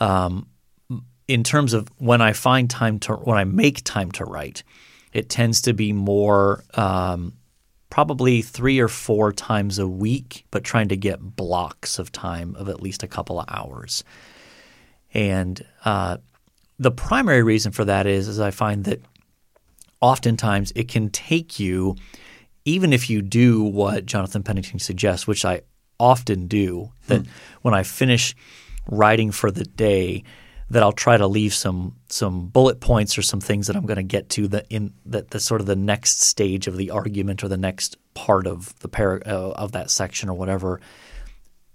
[0.00, 0.48] Um,
[1.28, 4.64] in terms of when I find time to when I make time to write,
[5.12, 7.34] it tends to be more um,
[7.92, 12.68] probably three or four times a week, but trying to get blocks of time of
[12.68, 14.02] at least a couple of hours.
[15.14, 16.16] And uh,
[16.78, 19.02] the primary reason for that is, is I find that
[20.00, 21.96] oftentimes it can take you,
[22.64, 25.62] even if you do what Jonathan Pennington suggests, which I
[25.98, 27.26] often do, that
[27.62, 28.34] when I finish
[28.88, 30.24] writing for the day,
[30.70, 33.98] that I'll try to leave some some bullet points or some things that I'm going
[33.98, 37.44] to get to the in that the sort of the next stage of the argument
[37.44, 40.80] or the next part of the par- uh, of that section or whatever.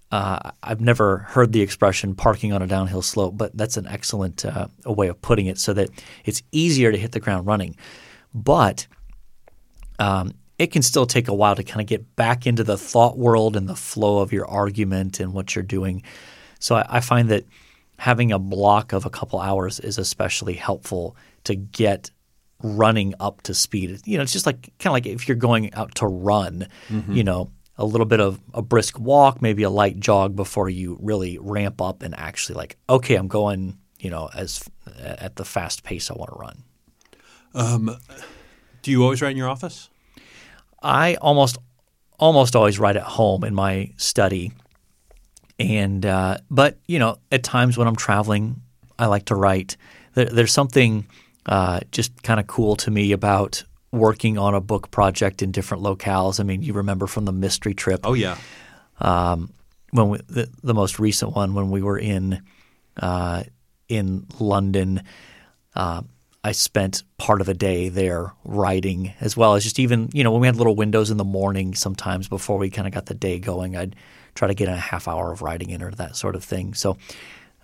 [0.09, 4.45] Uh, I've never heard the expression "parking on a downhill slope," but that's an excellent
[4.45, 5.89] uh, a way of putting it, so that
[6.25, 7.75] it's easier to hit the ground running.
[8.33, 8.87] But
[9.99, 13.17] um, it can still take a while to kind of get back into the thought
[13.17, 16.03] world and the flow of your argument and what you're doing.
[16.59, 17.45] So I, I find that
[17.99, 22.11] having a block of a couple hours is especially helpful to get
[22.63, 24.01] running up to speed.
[24.05, 26.67] You know, it's just like kind of like if you're going out to run,
[27.09, 30.97] you know, a little bit of a brisk walk, maybe a light jog before you
[30.99, 34.63] really ramp up and actually like, okay, I'm going, you know, as
[34.99, 36.63] at the fast pace I want to run.
[37.53, 37.97] Um,
[38.81, 39.89] Do you always write in your office?
[40.81, 41.57] I almost
[42.19, 44.51] almost always write at home in my study,
[45.59, 48.61] and uh, but you know at times when I'm traveling,
[48.99, 49.77] I like to write.
[50.13, 51.07] There, there's something
[51.45, 55.83] uh, just kind of cool to me about working on a book project in different
[55.83, 56.39] locales.
[56.39, 58.37] I mean, you remember from the mystery trip Oh yeah.
[59.91, 62.41] when we, the, the most recent one when we were in
[63.01, 63.43] uh,
[63.87, 65.01] in London.
[66.47, 70.31] I spent part of a day there writing, as well as just even you know
[70.31, 71.75] when we had little windows in the morning.
[71.75, 73.97] Sometimes before we kind of got the day going, I'd
[74.33, 76.73] try to get a half hour of writing in or that sort of thing.
[76.73, 76.95] So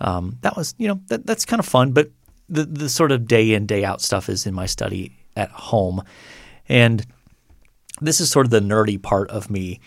[0.01, 1.93] um, that was you know that, that's kind of fun.
[1.93, 2.11] But
[2.49, 6.03] the the sort of day in day out stuff is in my study at home,
[6.67, 7.05] and
[8.01, 9.79] this is sort of the nerdy part of me.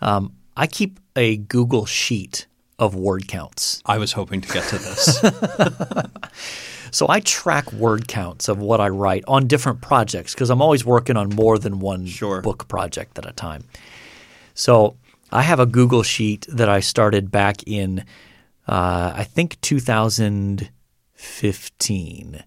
[0.00, 2.46] Um, I keep a Google sheet
[2.78, 3.82] of word counts.
[3.86, 5.22] I was hoping to get to this.
[6.96, 10.82] So I track word counts of what I write on different projects because I'm always
[10.82, 12.40] working on more than one Sure.
[12.40, 13.64] book project at a time.
[14.54, 14.96] So
[15.30, 17.98] I have a Google sheet that I started back in,
[18.66, 22.44] uh, I think 2015,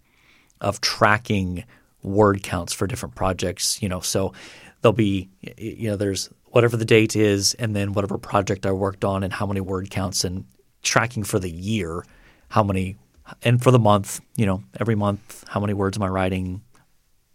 [0.61, 1.63] of tracking
[2.01, 3.83] word counts for different projects.
[3.83, 4.33] You know, so
[4.81, 9.03] there'll be, you know, there's whatever the date is, and then whatever project I worked
[9.05, 10.45] on, and how many word counts, and
[10.83, 12.05] tracking for the year,
[12.49, 12.97] how many,
[13.43, 16.61] and for the month, you know, every month, how many words am I writing?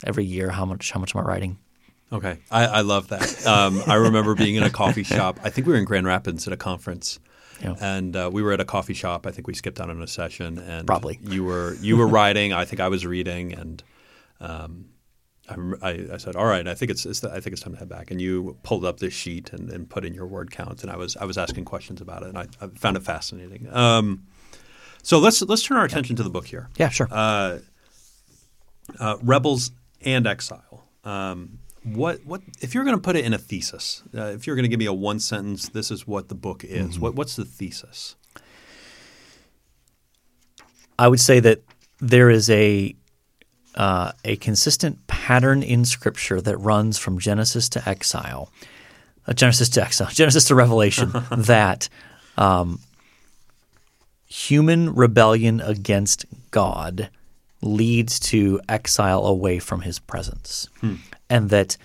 [0.04, 0.90] Every year, how much?
[0.90, 1.58] How much am I writing?
[2.12, 3.46] Okay, I, I love that.
[3.46, 5.40] Um, I remember being in a coffee shop.
[5.42, 7.18] I think we were in Grand Rapids at a conference,
[7.62, 7.74] Yeah.
[7.80, 9.26] and uh, we were at a coffee shop.
[9.26, 11.18] I think we skipped out on a session, and Probably.
[11.22, 12.52] you were you were writing.
[12.52, 13.82] I think I was reading, and
[14.40, 14.86] um,
[15.48, 17.78] I, I, I said, "All right, I think it's, it's I think it's time to
[17.78, 20.82] head back." And you pulled up this sheet and, and put in your word count,
[20.82, 23.68] and I was I was asking questions about it, and I, I found it fascinating.
[23.72, 24.24] Um,
[25.02, 27.08] so let's let's turn our attention to the book here Yeah, sure.
[27.10, 27.58] uh,
[29.22, 29.70] rebels
[30.02, 30.84] and exile.
[31.04, 34.02] Um, what what if you're going to put it in a thesis?
[34.16, 36.64] Uh, if you're going to give me a one sentence, this is what the book
[36.64, 36.98] is.
[36.98, 38.16] What what's the thesis?
[40.98, 41.62] I would say that
[42.00, 42.94] there is a
[43.74, 48.50] uh, a consistent pattern in Scripture that runs from Genesis to Exile,
[49.26, 51.88] uh, Genesis to Exile, Genesis to Revelation, that
[52.36, 52.80] um,
[54.26, 57.10] human rebellion against God
[57.62, 60.68] leads to exile away from His presence,
[61.30, 61.76] and that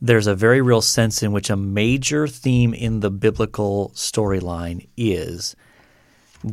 [0.00, 5.54] there's a very real sense in which a major theme in the biblical storyline is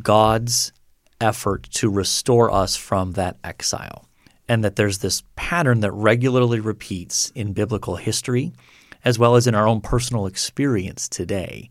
[0.04, 0.72] God's
[1.20, 4.06] effort to restore us from that exile.
[4.50, 8.52] And that there's this pattern that regularly repeats in biblical history,
[9.06, 11.70] as well as in our own personal experience today,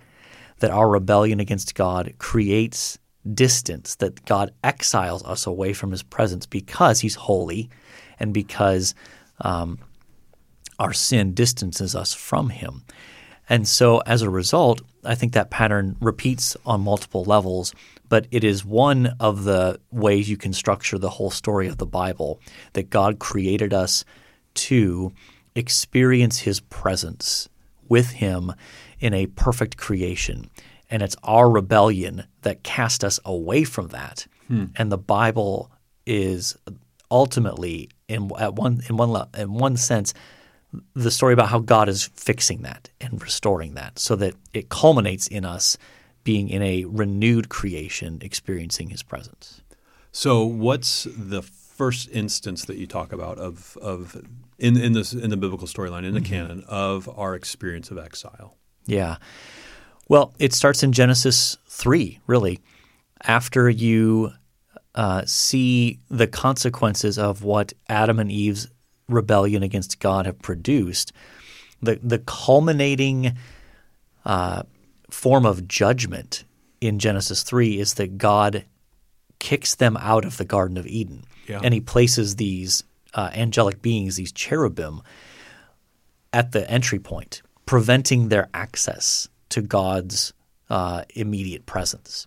[0.61, 2.99] that our rebellion against God creates
[3.35, 7.69] distance, that God exiles us away from his presence because he's holy
[8.19, 8.95] and because
[9.41, 9.79] um,
[10.79, 12.85] our sin distances us from him.
[13.49, 17.75] And so as a result, I think that pattern repeats on multiple levels,
[18.09, 21.87] but it is one of the ways you can structure the whole story of the
[21.87, 22.41] Bible
[22.75, 24.05] that God created us
[24.55, 25.13] to
[25.55, 27.49] experience his presence
[27.89, 28.53] with him
[29.01, 30.51] in a perfect creation.
[30.91, 34.27] And it's our rebellion that cast us away from that.
[34.49, 34.67] Hmm.
[34.77, 35.71] And the Bible
[36.07, 36.57] is
[37.11, 40.13] ultimately in at one in one in one sense
[40.95, 45.27] the story about how God is fixing that and restoring that so that it culminates
[45.27, 45.79] in us
[46.25, 49.63] being in a renewed creation, experiencing his presence.
[50.13, 54.21] So, what's the first instance that you talk about of of
[54.59, 58.57] in in this in the biblical storyline in the canon of our experience of exile?
[58.85, 59.17] Yeah.
[60.09, 62.61] Well, it starts in Genesis 3, really.
[63.23, 64.33] After you
[64.95, 68.69] uh, see the consequences of what Adam and Eve's
[69.09, 71.13] rebellion against God have produced,
[71.83, 73.37] the, the culminating
[74.25, 74.63] uh,
[75.11, 76.45] form of judgment
[76.81, 78.65] in Genesis 3 is that God
[79.39, 81.25] kicks them out of the Garden of Eden.
[81.47, 81.61] Yeah.
[81.63, 85.03] And he places these uh, angelic beings, these cherubim,
[86.33, 90.33] at the entry point, preventing their access to God's
[90.69, 92.27] uh, immediate presence.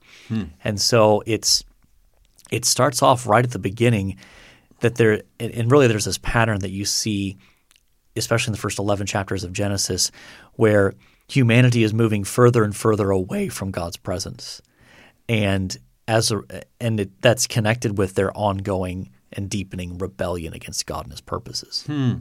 [0.64, 1.64] And so it's
[2.50, 4.18] it starts off right at the beginning
[4.82, 7.38] that there and- really there's this pattern that you see
[8.16, 10.12] especially in the first 11 chapters of Genesis
[10.56, 10.94] where
[11.30, 14.62] humanity is moving further and further away from God's presence.
[15.30, 16.42] And as a,
[16.80, 21.84] and it, that's connected with their ongoing and deepening rebellion against God and His purposes.
[21.88, 22.14] Hmm.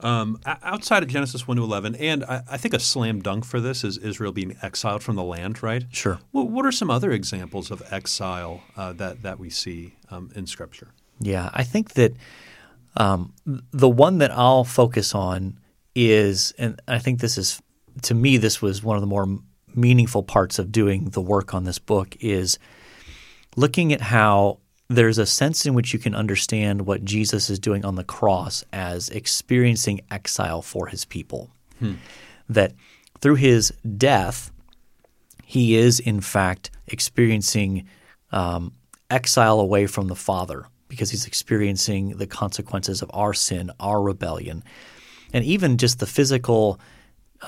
[0.00, 3.60] Um, outside of Genesis 1 to 11, and I, I think a slam dunk for
[3.60, 5.84] this is Israel being exiled from the land, right?
[5.90, 6.20] Sure.
[6.32, 10.46] Well, what are some other examples of exile uh, that, that we see um, in
[10.46, 10.88] Scripture?
[11.20, 12.14] Yeah, I think that
[12.96, 15.58] um, the one that I'll focus on
[15.94, 17.60] is, and I think this is,
[18.02, 19.38] to me, this was one of the more
[19.74, 22.58] meaningful parts of doing the work on this book is
[23.56, 27.84] looking at how there's a sense in which you can understand what Jesus is doing
[27.84, 31.50] on the cross as experiencing exile for his people.
[32.48, 32.72] That
[33.20, 34.50] through his death,
[35.44, 37.86] he is in fact experiencing
[38.32, 38.72] um,
[39.10, 44.62] exile away from the Father because he's experiencing the consequences of our sin, our rebellion,
[45.32, 46.78] and even just the physical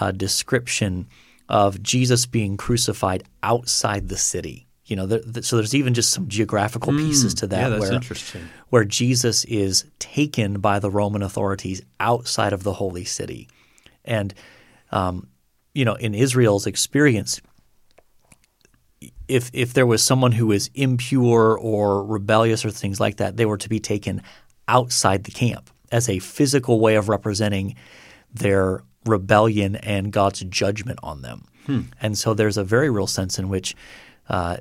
[0.01, 1.07] uh, description
[1.49, 4.67] of Jesus being crucified outside the city.
[4.87, 8.01] You know, there, so there's even just some geographical pieces to that yeah, where
[8.71, 13.49] where Jesus is taken by the Roman authorities outside of the holy city.
[14.05, 14.35] And,
[14.91, 15.29] um,
[15.73, 17.41] you know, in Israel's experience,
[19.33, 23.47] if, if there was someone who was impure or rebellious or things like that, they
[23.47, 24.23] were to be taken
[24.69, 27.75] outside the camp as a physical way of representing
[28.35, 31.47] their rebellion and God's judgment on them.
[32.01, 33.75] And so there's a very real sense in which
[34.29, 34.59] uh,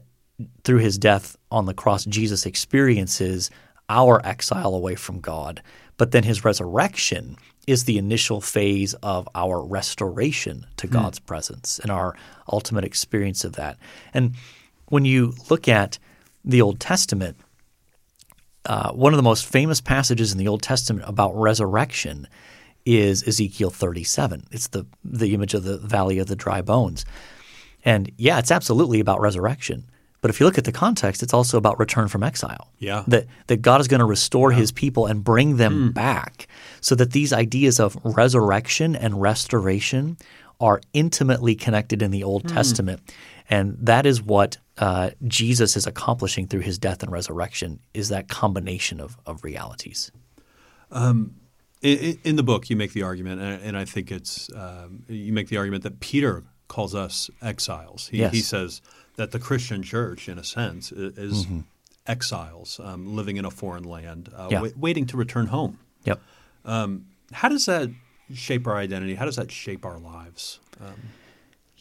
[0.64, 3.52] through his death on the cross, Jesus experiences
[3.90, 5.62] our exile away from God.
[5.98, 7.36] But then his resurrection
[7.68, 12.16] is the initial phase of our restoration to God's presence and our
[12.52, 13.78] ultimate experience of that.
[14.14, 14.34] And
[14.92, 15.98] when you look at
[16.44, 17.38] the Old Testament,
[18.66, 22.28] uh, one of the most famous passages in the Old Testament about resurrection
[22.86, 24.48] is Ezekiel 37.
[24.52, 27.06] It's the the image of the valley of the dry bones.
[27.86, 29.90] And yeah, it's absolutely about resurrection.
[30.20, 32.72] But if you look at the context, it's also about return from exile.
[32.78, 33.04] Yeah.
[33.08, 36.48] That that God is going to restore his people and bring them back
[36.82, 40.18] so that these ideas of resurrection and restoration
[40.60, 43.02] are intimately connected in the Old Testament.
[43.50, 48.28] And that is what uh, Jesus is accomplishing through his death and resurrection is that
[48.28, 50.12] combination of, of realities.
[51.82, 55.34] In, in the book, you make the argument, and and I think it's um, you
[55.34, 58.08] make the argument that Peter calls us exiles.
[58.10, 58.34] He, Yes.
[58.34, 58.82] he says
[59.16, 61.48] that the Christian church, in a sense, is
[62.06, 64.62] exiles um, living in a foreign land, uh, Yeah.
[64.62, 65.80] wai- waiting to return home.
[66.06, 66.20] Yep.
[67.34, 67.90] How does that
[68.34, 69.16] shape our identity?
[69.16, 70.60] How does that shape our lives?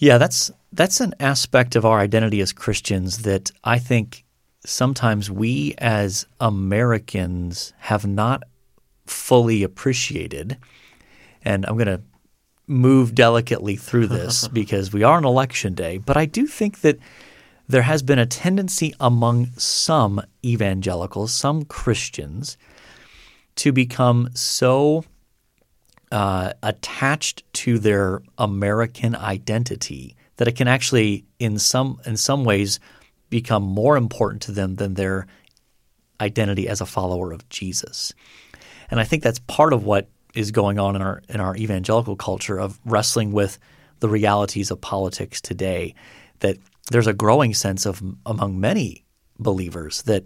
[0.00, 4.24] Yeah, that's that's an aspect of our identity as Christians that I think
[4.64, 8.42] sometimes we as Americans have not
[9.06, 10.56] fully appreciated.
[11.42, 12.00] And I'm going to
[12.66, 16.98] move delicately through this because we are on election day, but I do think that
[17.68, 22.56] there has been a tendency among some evangelicals, some Christians,
[23.56, 25.04] to become so
[26.10, 32.80] uh, attached to their American identity that it can actually, in some in some ways,
[33.28, 35.26] become more important to them than their
[36.20, 38.12] identity as a follower of Jesus.
[38.90, 42.16] And I think that's part of what is going on in our in our evangelical
[42.16, 43.58] culture of wrestling with
[44.00, 45.94] the realities of politics today.
[46.40, 46.56] That
[46.90, 49.04] there's a growing sense of among many
[49.38, 50.24] believers that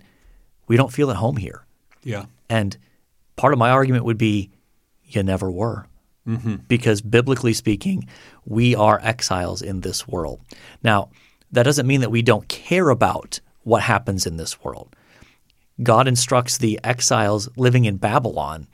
[0.66, 1.66] we don't feel at home here.
[2.04, 2.26] Yeah.
[2.48, 2.76] And
[3.36, 4.50] part of my argument would be
[5.14, 5.86] you never were.
[6.26, 6.56] Mm-hmm.
[6.68, 8.08] Because biblically speaking,
[8.44, 10.40] we are exiles in this world.
[10.82, 11.10] Now,
[11.52, 14.96] that doesn't mean that we don't care about what happens in this world.
[15.82, 18.68] God instructs the exiles living in Babylon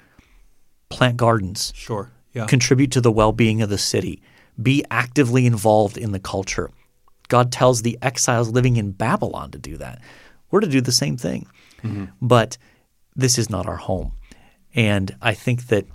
[0.90, 2.10] plant gardens, Sure.
[2.32, 2.46] Yeah.
[2.46, 4.22] contribute to the well being of the city,
[4.60, 6.70] be actively involved in the culture.
[7.28, 10.00] God tells the exiles living in Babylon to do that.
[10.50, 11.46] We're to do the same thing.
[11.82, 12.06] Mm-hmm.
[12.20, 12.58] But
[13.16, 14.12] this is not our home.
[14.74, 15.86] And I think that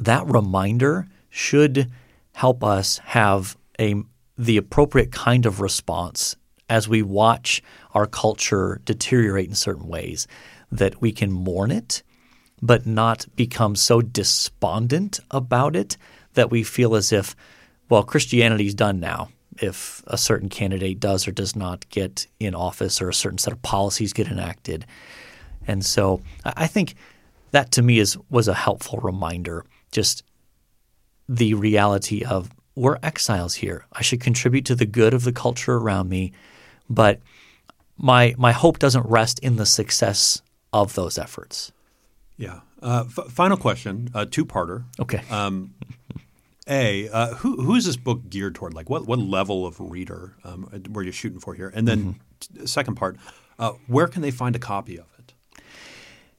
[0.00, 1.90] that reminder should
[2.32, 3.96] help us have a
[4.36, 6.36] the appropriate kind of response
[6.68, 10.28] as we watch our culture deteriorate in certain ways
[10.70, 12.02] that we can mourn it
[12.60, 15.96] but not become so despondent about it
[16.34, 17.34] that we feel as if
[17.88, 19.30] well Christianity's done now.
[19.60, 23.52] If a certain candidate does or does not get in office or a certain set
[23.52, 24.86] of policies get enacted.
[25.66, 26.94] And so I think
[27.50, 30.22] that to me is was a helpful reminder just
[31.28, 33.86] the reality of we're exiles here.
[33.92, 36.32] I should contribute to the good of the culture around me,
[36.88, 37.20] but
[37.96, 40.40] my my hope doesn't rest in the success
[40.72, 41.72] of those efforts.
[42.36, 42.60] Yeah.
[42.80, 44.84] Uh, f- final question, uh, two-parter.
[45.00, 45.22] Okay.
[46.68, 48.74] a uh, who who is this book geared toward?
[48.74, 51.72] Like what what level of reader um, were you shooting for here?
[51.74, 52.58] And then Mm-hmm.
[52.60, 53.16] t- second part,
[53.58, 55.17] uh, where can they find a copy of it?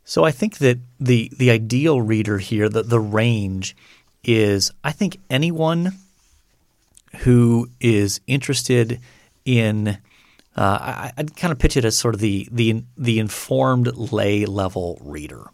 [0.10, 3.76] So I think that the the ideal reader here, the the range
[4.24, 5.92] is I think anyone
[7.18, 9.00] who is interested
[9.46, 10.00] in
[10.58, 14.48] uh, I, I'd kind of pitch it as sort of the the the informed lay
[14.48, 15.52] level reader,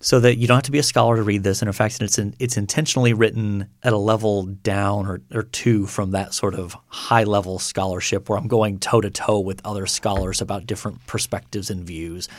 [0.00, 1.60] so that you don't have to be a scholar to read this.
[1.60, 5.86] And in fact, it's in, it's intentionally written at a level down or, or two
[5.86, 9.86] from that sort of high level scholarship, where I'm going toe to toe with other
[9.86, 12.30] scholars about different perspectives and views.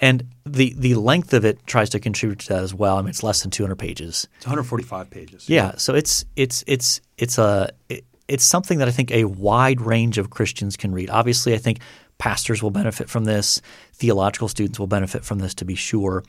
[0.00, 2.96] And the the length of it tries to contribute to that as well.
[2.96, 4.26] I mean, it's less than 200 pages.
[4.38, 5.48] It's 145 pages.
[5.48, 9.80] Yeah, so it's it's it's it's a it, it's something that I think a wide
[9.80, 11.10] range of Christians can read.
[11.10, 11.80] Obviously, I think
[12.16, 13.60] pastors will benefit from this,
[13.92, 16.24] theological students will benefit from this to be sure,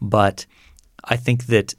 [0.00, 0.46] but
[1.04, 1.74] I think that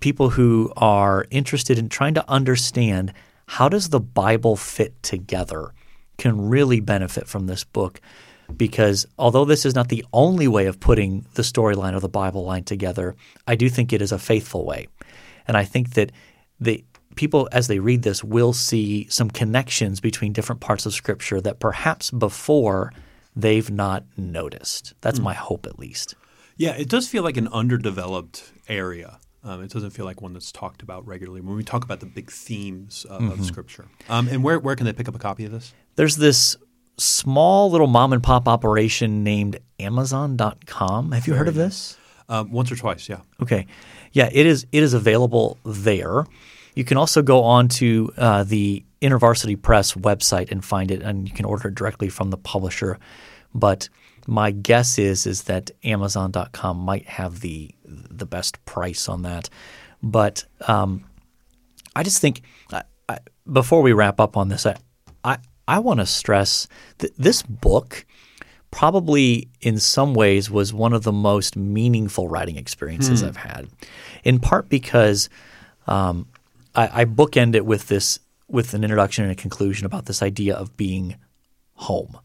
[0.00, 3.12] people who are interested in trying to understand
[3.46, 5.72] how does the Bible fit together
[6.18, 8.00] can really benefit from this book
[8.56, 12.44] because although this is not the only way of putting the storyline of the Bible
[12.44, 14.88] line together, I do think it is a faithful way.
[15.46, 16.12] And I think that
[16.60, 16.84] the
[17.16, 21.58] people as they read this will see some connections between different parts of scripture that
[21.58, 22.92] perhaps before
[23.34, 24.94] they've not noticed.
[25.00, 26.14] That's my hope at least.
[26.56, 29.18] Yeah, it does feel like an underdeveloped area.
[29.42, 32.06] Um, it doesn't feel like one that's talked about regularly when we talk about the
[32.06, 33.30] big themes uh, Mm-hmm.
[33.40, 33.86] of Scripture.
[34.10, 35.72] Um, and where, where can they pick up a copy of this?
[35.96, 36.56] There's this
[37.00, 41.12] small little mom and pop operation named amazon.com.
[41.12, 41.96] Have you heard of this?
[42.28, 43.20] Um, once or twice, yeah.
[43.42, 43.66] Okay.
[44.12, 46.24] Yeah, it is it is available there.
[46.74, 51.28] You can also go on to uh, the InterVarsity Press website and find it, and
[51.28, 52.98] you can order it directly from the publisher.
[53.54, 53.88] But
[54.26, 59.48] my guess is is that Amazon.com might have the the best price on that.
[60.02, 61.04] But um,
[61.96, 62.42] I just think
[62.72, 63.18] I, I,
[63.50, 64.76] before we wrap up on this, I
[65.74, 66.66] I, want to stress
[66.98, 68.06] that this book
[68.70, 73.68] probably in some ways was one of the most meaningful writing experiences I've had,
[74.24, 75.28] in part because
[75.86, 76.28] um,
[76.74, 80.54] I, I bookend it with this with an introduction and a conclusion about this idea
[80.54, 81.16] of being
[81.74, 82.18] home.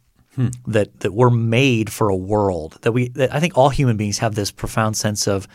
[0.68, 4.18] That that we're made for a world that we that I think all human beings
[4.18, 5.48] have this profound sense of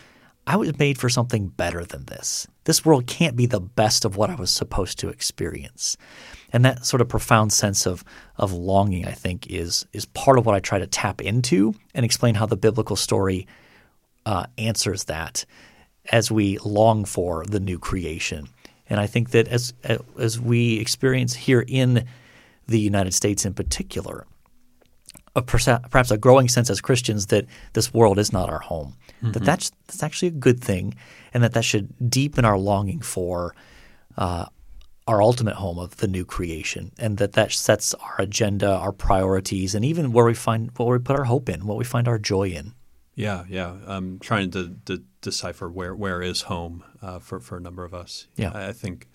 [0.47, 2.47] I was made for something better than this.
[2.65, 5.97] This world can't be the best of what I was supposed to experience.
[6.53, 8.05] And that sort of profound sense of
[8.37, 12.05] of longing, I think, is is part of what I try to tap into and
[12.05, 13.47] explain how the biblical story
[14.27, 15.45] uh, answers that
[16.11, 18.49] as we long for the new creation.
[18.89, 19.73] And I think that as
[20.19, 22.07] as we experience here in
[22.67, 24.27] the United States in particular,
[25.37, 28.97] a perhaps a growing sense as Christians that this world is not our home.
[29.33, 30.95] That that's that's actually a good thing,
[31.35, 33.55] and that that should deepen our longing for
[34.17, 34.47] uh,
[35.11, 39.75] our ultimate home of the new creation, and that that sets our agenda, our priorities,
[39.75, 42.19] and even where we find what we put our hope in, what we find our
[42.19, 42.75] joy in.
[43.17, 43.75] Yeah, yeah.
[43.87, 47.93] I'm trying to, to decipher where where is home uh, for for a number of
[47.93, 48.29] us.
[48.37, 48.53] Yeah.
[48.55, 49.09] I, I think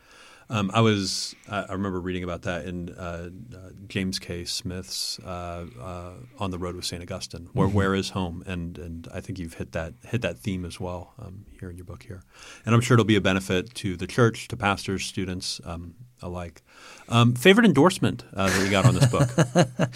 [0.50, 1.36] um, I was.
[1.50, 4.46] I remember reading about that in uh, uh, James K.
[4.46, 8.44] Smith's uh, uh, "On the Road with Saint Augustine." Where where is home?
[8.46, 11.78] And and I think you've hit that hit that theme as well um, here in
[11.78, 12.22] your book here.
[12.66, 16.62] And I'm sure it'll be a benefit to the church, to pastors, students um, alike.
[17.10, 19.30] Um, favorite endorsement uh, that you got on this book?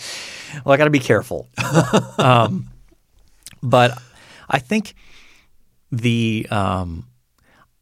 [0.65, 1.47] Well, I got to be careful.
[2.17, 2.71] um,
[3.61, 3.95] but
[4.49, 4.95] I think
[5.91, 7.08] the um,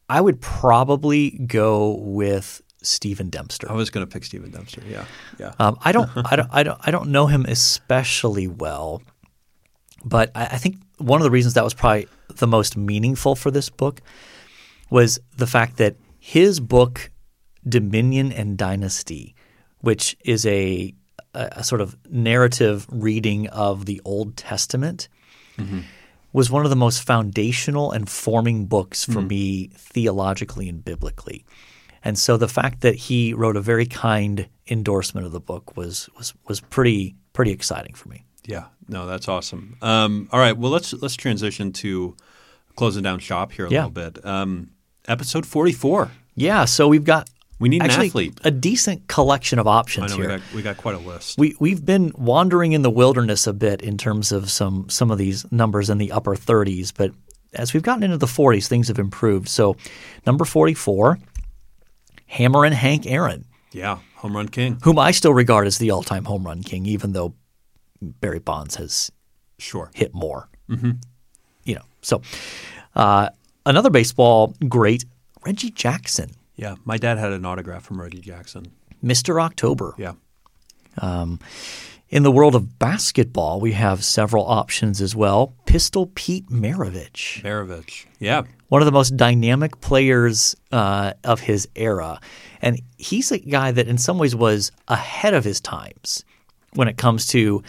[0.10, 3.70] I would probably go with Stephen Dempster.
[3.70, 4.82] I was going to pick Stephen Dempster.
[4.88, 5.06] Yeah,
[5.40, 5.54] yeah.
[5.60, 9.02] Um, I don't, I don't, I don't, I don't know him especially well,
[10.06, 13.52] but I, I think one of the reasons that was probably the most meaningful for
[13.52, 14.02] this book
[14.90, 17.12] was the fact that his book,
[17.68, 19.36] Dominion and Dynasty,
[19.82, 20.94] which is a,
[21.34, 25.10] a, a sort of narrative reading of the Old Testament,
[26.38, 31.44] was one of the most foundational and forming books for me theologically and biblically.
[32.04, 36.10] And so the fact that he wrote a very kind endorsement of the book was
[36.18, 38.24] was was pretty pretty exciting for me.
[38.46, 39.78] Yeah, no, that's awesome.
[39.82, 42.16] Um, all right, well let's let's transition to
[42.76, 43.86] closing down shop here a Yeah.
[43.88, 44.24] little bit.
[44.26, 44.70] Um,
[45.08, 46.12] episode forty four.
[46.36, 47.30] Yeah, so we've got
[47.60, 48.40] We need an actually athlete.
[48.44, 50.38] a decent collection of I options know we here.
[50.38, 51.38] got we got quite a list.
[51.40, 55.18] We we've been wandering in the wilderness a bit in terms of some some of
[55.18, 57.12] these numbers in the upper 30s, but
[57.54, 59.48] as we've gotten into the 40s, things have improved.
[59.48, 59.76] So,
[60.26, 61.18] number 44,
[62.28, 64.78] Hammerin' Hank Aaron, yeah, home run king.
[64.84, 67.34] whom I still regard as the all-time home run king, even though
[68.02, 69.12] Barry Bonds has
[69.60, 69.90] Sure.
[69.96, 70.50] hit more.
[70.70, 70.92] Mm-hmm.
[71.64, 72.22] You know, so
[72.96, 73.30] uh,
[73.66, 75.06] another baseball great,
[75.46, 76.32] Reggie Jackson.
[76.58, 78.66] Yeah, my dad had an autograph from Reggie Jackson.
[79.04, 79.42] Mr.
[79.42, 79.94] October.
[79.98, 80.14] Yeah.
[82.10, 85.54] In the world of basketball, we have several options as well.
[85.66, 88.06] Pistol Pete Maravich, Maravich.
[88.20, 88.44] Yeah.
[88.70, 92.22] one of the most dynamic players uh, of his era.
[92.62, 96.24] And he's a guy that, in some ways, was ahead of his times
[96.74, 97.62] when it comes to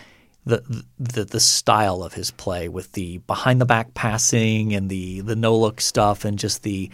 [0.47, 5.21] the, the the style of his play with the behind the back passing and the
[5.21, 6.91] the no look stuff and just the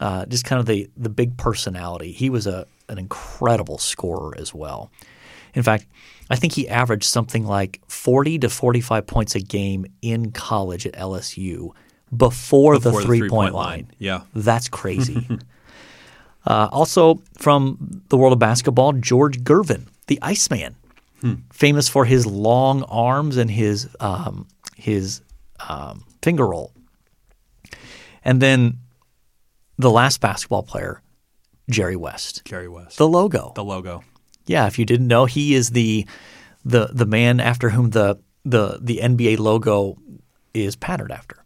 [0.00, 2.12] uh, just kind of the the big personality.
[2.12, 4.90] He was a an incredible scorer as well.
[5.54, 5.86] In fact,
[6.30, 10.92] I think he averaged something like 40 to 45 points a game in college at
[10.94, 11.70] LSU
[12.16, 13.68] before, Before the the three three-point point line.
[13.70, 13.90] line.
[13.98, 14.20] Yeah.
[14.34, 15.26] That's crazy.
[16.46, 20.76] uh, also, from the world of basketball, George Gervin, the Iceman,
[21.52, 25.22] famous for his long arms and his um, his
[25.68, 26.70] um, finger roll.
[28.24, 28.78] And then
[29.78, 31.02] the last basketball player,
[31.70, 32.98] Jerry West, Jerry West.
[32.98, 33.52] the logo.
[33.54, 34.02] the logo.
[34.46, 36.06] Yeah, if you didn't know, he is the
[36.64, 39.98] the the man after whom the the the NBA logo
[40.54, 41.36] is patterned after.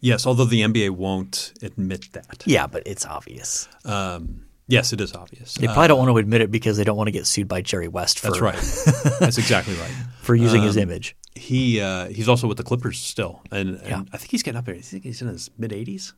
[0.00, 2.42] Yes, although the NBA won't admit that.
[2.46, 3.68] Yeah, but it's obvious.
[3.84, 5.54] Um, yes, it is obvious.
[5.54, 7.60] They probably don't want to admit it because they don't want to get sued by
[7.60, 8.54] Jerry West for That's right.
[9.20, 9.90] That's exactly right.
[10.22, 11.16] for using Um, his image.
[11.34, 14.02] He uh, he's also with the Clippers still, and, and Yeah.
[14.12, 14.74] I think he's getting up there.
[14.74, 16.12] I think he's in his mid 80s.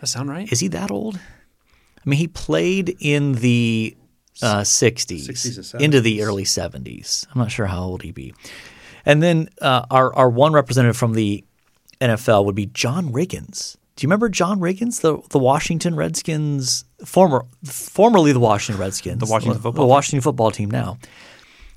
[0.00, 0.50] That sound right?
[0.50, 1.16] Is he that old?
[1.16, 3.96] I mean, he played in the
[4.42, 7.26] uh, 60s, 60s and into the early 70s.
[7.32, 8.34] I'm not sure how old he'd be.
[9.04, 11.44] And then uh, our our one representative from the
[12.00, 13.76] NFL would be John Riggins.
[13.96, 19.26] Do you remember John Riggins, the the Washington Redskins former formerly the Washington Redskins, The
[19.26, 19.88] Washington football the team.
[19.88, 20.98] Washington football team now.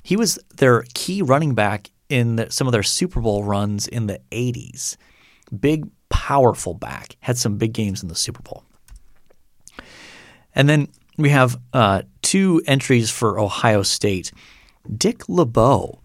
[0.04, 4.08] He was their key running back in the, some of their Super Bowl runs in
[4.08, 4.98] the 80s.
[5.58, 7.18] Big, powerful back.
[7.22, 8.64] Had some big games in the Super Bowl.
[10.54, 10.88] And then
[11.18, 14.32] we have uh, two entries for Ohio State.
[14.96, 16.00] Dick LeBeau,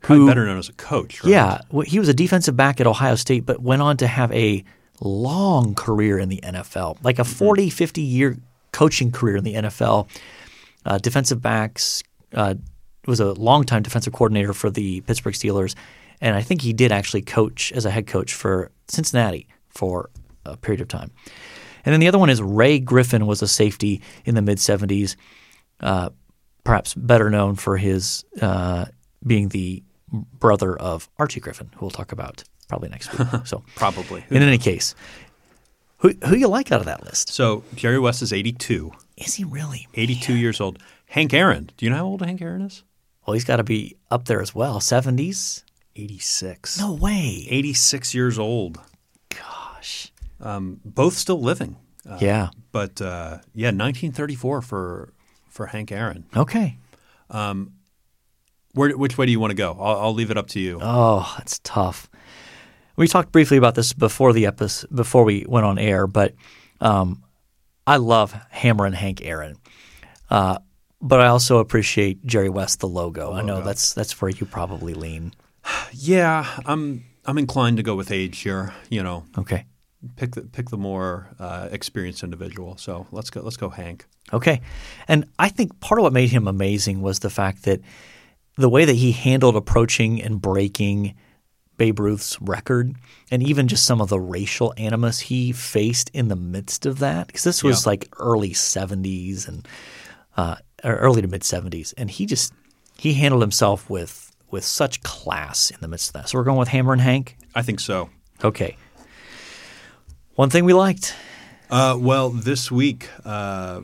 [0.00, 1.22] Probably who better known as a coach.
[1.22, 1.30] Right?
[1.30, 4.64] yeah, he was a defensive back at Ohio State, but went on to have a
[5.02, 8.38] long career in the NFL, like a 40, 50 year
[8.72, 10.08] coaching career in the NFL.
[10.86, 12.54] Uh, defensive backs, uh,
[13.06, 15.74] was a longtime defensive coordinator for the Pittsburgh Steelers.
[16.20, 20.10] And I think he did actually coach as a head coach for Cincinnati for
[20.44, 21.10] a period of time.
[21.84, 25.14] And then the other one is Ray Griffin was a safety in the mid 70s,
[25.80, 26.10] uh,
[26.64, 28.86] perhaps better known for his uh,
[29.26, 33.28] being the brother of Archie Griffin, who we'll talk about probably next week.
[33.46, 34.24] So, Probably.
[34.30, 34.94] in any case,
[35.98, 37.28] who who you like out of that list?
[37.28, 39.86] So Jerry West is 82, Is he really?
[39.94, 40.78] 82 years old.
[41.06, 41.70] Hank Aaron.
[41.76, 42.82] Do you know how old Hank Aaron is?
[43.26, 44.80] Well, he's got to be up there as well.
[44.80, 45.64] Seventies?
[45.96, 46.78] 86.
[46.80, 47.46] No way.
[47.48, 48.78] 86 years old.
[49.30, 50.12] Gosh.
[50.40, 51.76] Um, both still living.
[52.08, 52.50] Uh, Yeah.
[52.72, 55.12] But uh, yeah, 1934 for
[55.48, 56.26] for Hank Aaron.
[56.36, 56.78] Okay.
[58.74, 59.74] Where, which way do you want to go?
[59.80, 60.78] I'll, I'll leave it up to you.
[60.82, 62.10] Oh, that's tough.
[62.96, 66.34] We talked briefly about this before the episode, before we went on air, but
[66.80, 67.22] um,
[67.86, 69.56] I love Hammerin' Hank Aaron.
[70.30, 70.58] Uh,
[71.00, 73.32] but I also appreciate Jerry West, the logo.
[73.32, 75.32] I know that's that's where you probably lean.
[75.92, 78.72] Yeah, I'm I'm inclined to go with age here.
[78.90, 79.64] You know, Okay.
[80.16, 82.76] pick the pick the more uh, experienced individual.
[82.76, 84.04] So let's go let's go Hank.
[84.32, 84.60] Okay.
[85.08, 87.80] And I think part of what made him amazing was the fact that
[88.56, 91.14] the way that he handled approaching and breaking
[91.76, 92.94] Babe Ruth's record
[93.30, 97.26] and even just some of the racial animus he faced in the midst of that.
[97.26, 97.90] Because this was Yeah.
[97.90, 99.66] like early 70s and
[100.36, 101.92] uh, early to mid 70s.
[101.96, 102.52] And he just
[102.98, 106.28] he handled himself with with such class in the midst of that.
[106.28, 107.36] So we're going with Hammerin' Hank.
[107.54, 108.10] I think so.
[108.44, 108.76] Okay.
[110.34, 111.14] One thing we liked.
[111.70, 113.80] Uh, well, this week uh,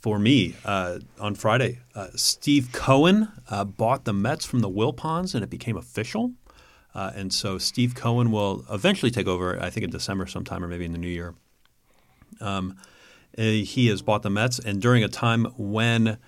[0.00, 5.34] for me uh, on Friday, uh, Steve Cohen uh, bought the Mets from the Wilpons,
[5.34, 6.32] and it became official.
[6.94, 9.60] Uh, and so Steve Cohen will eventually take over.
[9.62, 11.34] I think in December sometime, or maybe in the new year.
[12.40, 12.76] Um,
[13.36, 16.18] uh, he has bought the Mets, and during a time when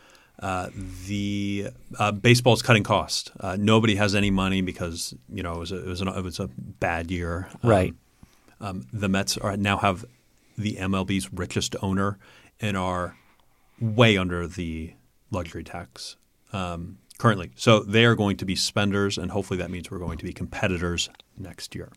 [0.41, 0.71] uh,
[1.07, 1.69] the
[1.99, 5.73] uh, baseball is cutting cost, uh, nobody has any money because you know it was
[5.73, 7.49] a, it was, an, it was a bad year.
[7.63, 7.95] Um, Right.
[8.61, 10.05] um, the Mets are now have
[10.57, 12.19] the MLB's richest owner
[12.61, 13.17] and are
[13.81, 14.93] way under the
[15.31, 16.17] luxury tax
[16.53, 17.51] um, currently.
[17.57, 20.33] So they are going to be spenders, and hopefully that means we're going to be
[20.33, 21.91] competitors next year.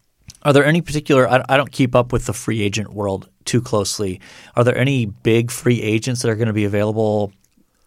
[0.44, 1.30] Are there any particular?
[1.30, 4.20] I, I don't keep up with the free agent world too closely.
[4.56, 7.32] Are there any big free agents that are going to be available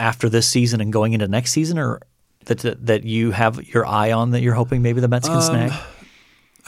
[0.01, 2.01] after this season and going into next season, or
[2.47, 5.41] that that, that you have your eye on that you're hoping maybe the Mets can
[5.41, 5.73] snag?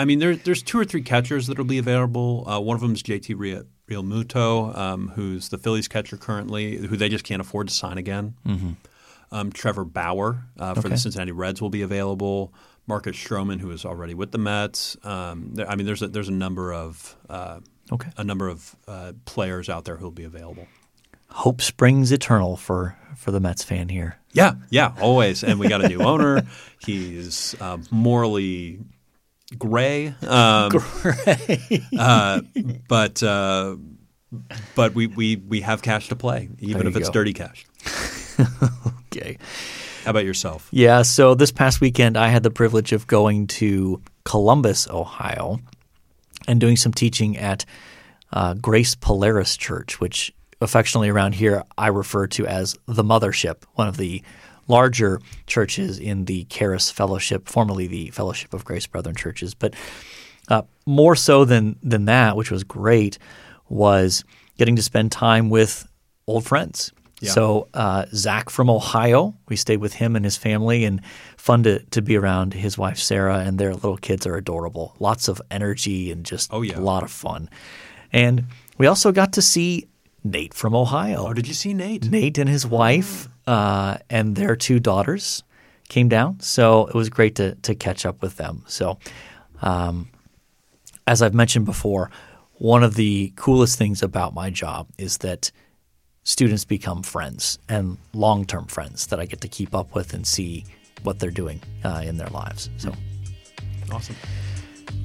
[0.00, 2.44] I mean, there, there's two or three catchers that will be available.
[2.48, 6.96] Uh, one of them is JT Rea- Realmuto, um, who's the Phillies catcher currently, who
[6.96, 8.34] they just can't afford to sign again.
[9.30, 10.88] Um, Trevor Bauer uh, for Okay.
[10.90, 12.54] the Cincinnati Reds will be available.
[12.86, 14.96] Marcus Stroman, who is already with the Mets.
[15.04, 17.60] Um, there, I mean, there's a, there's a number of uh,
[17.92, 18.08] Okay.
[18.16, 20.66] a number of uh, players out there who will be available.
[21.30, 24.18] Hope springs eternal for for the Mets fan here.
[24.32, 25.42] Yeah, yeah, always.
[25.42, 26.42] And we got a new owner.
[26.84, 28.80] He's uh, morally
[29.58, 30.70] gray, um,
[31.98, 32.40] uh,
[32.88, 33.76] but uh,
[34.74, 37.12] but we, we we have cash to play, even if it's go.
[37.12, 37.66] dirty cash.
[39.10, 39.38] Okay.
[40.04, 40.68] How about yourself?
[40.70, 45.58] Yeah, so this past weekend I had the privilege of going to Columbus, Ohio,
[46.46, 47.64] and doing some teaching at
[48.32, 53.88] uh, Grace Polaris Church, which affectionately around here I refer to as the Mothership, one
[53.88, 54.22] of the
[54.66, 59.54] larger churches in the Charis Fellowship, formerly the Fellowship of Grace Brethren Churches.
[59.54, 59.74] But
[60.48, 63.18] uh, more so than than that, which was great,
[63.68, 64.24] was
[64.56, 65.86] getting to spend time with
[66.26, 66.92] old friends.
[67.20, 67.32] Yeah.
[67.32, 71.02] So uh, Zach from Ohio, we stayed with him and his family, and
[71.36, 74.94] fun to to be around his wife Sarah and their little kids are adorable.
[75.00, 76.78] Lots of energy and just Oh, yeah.
[76.78, 77.50] a lot of fun.
[78.12, 78.44] And
[78.78, 79.88] we also got to see
[80.24, 81.28] Nate from Ohio.
[81.28, 82.10] Oh, did you see Nate?
[82.10, 85.42] Nate and his wife uh, and their two daughters
[85.88, 88.64] came down, so it was great to to catch up with them.
[88.66, 88.98] So,
[89.62, 90.08] um,
[91.06, 92.10] as I've mentioned before,
[92.54, 95.50] one of the coolest things about my job is that
[96.24, 100.26] students become friends and long term friends that I get to keep up with and
[100.26, 100.64] see
[101.04, 102.68] what they're doing uh, in their lives.
[102.76, 102.92] So,
[103.90, 104.16] Awesome.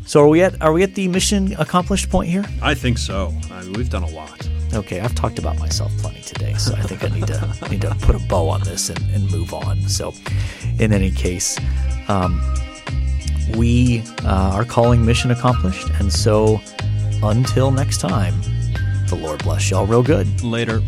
[0.06, 2.46] So are we at are we at the mission accomplished point here?
[2.62, 3.34] I think so.
[3.52, 4.48] I mean, we've done a lot.
[4.74, 7.96] Okay, I've talked about myself plenty today, so I think I need to need to
[8.02, 9.80] put a bow on this and, and move on.
[9.88, 10.14] So,
[10.80, 11.60] in any case,
[12.08, 12.42] um,
[13.56, 16.60] we uh, are calling mission accomplished, and so
[17.22, 18.34] until next time,
[19.08, 20.44] the Lord bless y'all real good.
[20.44, 20.82] Later.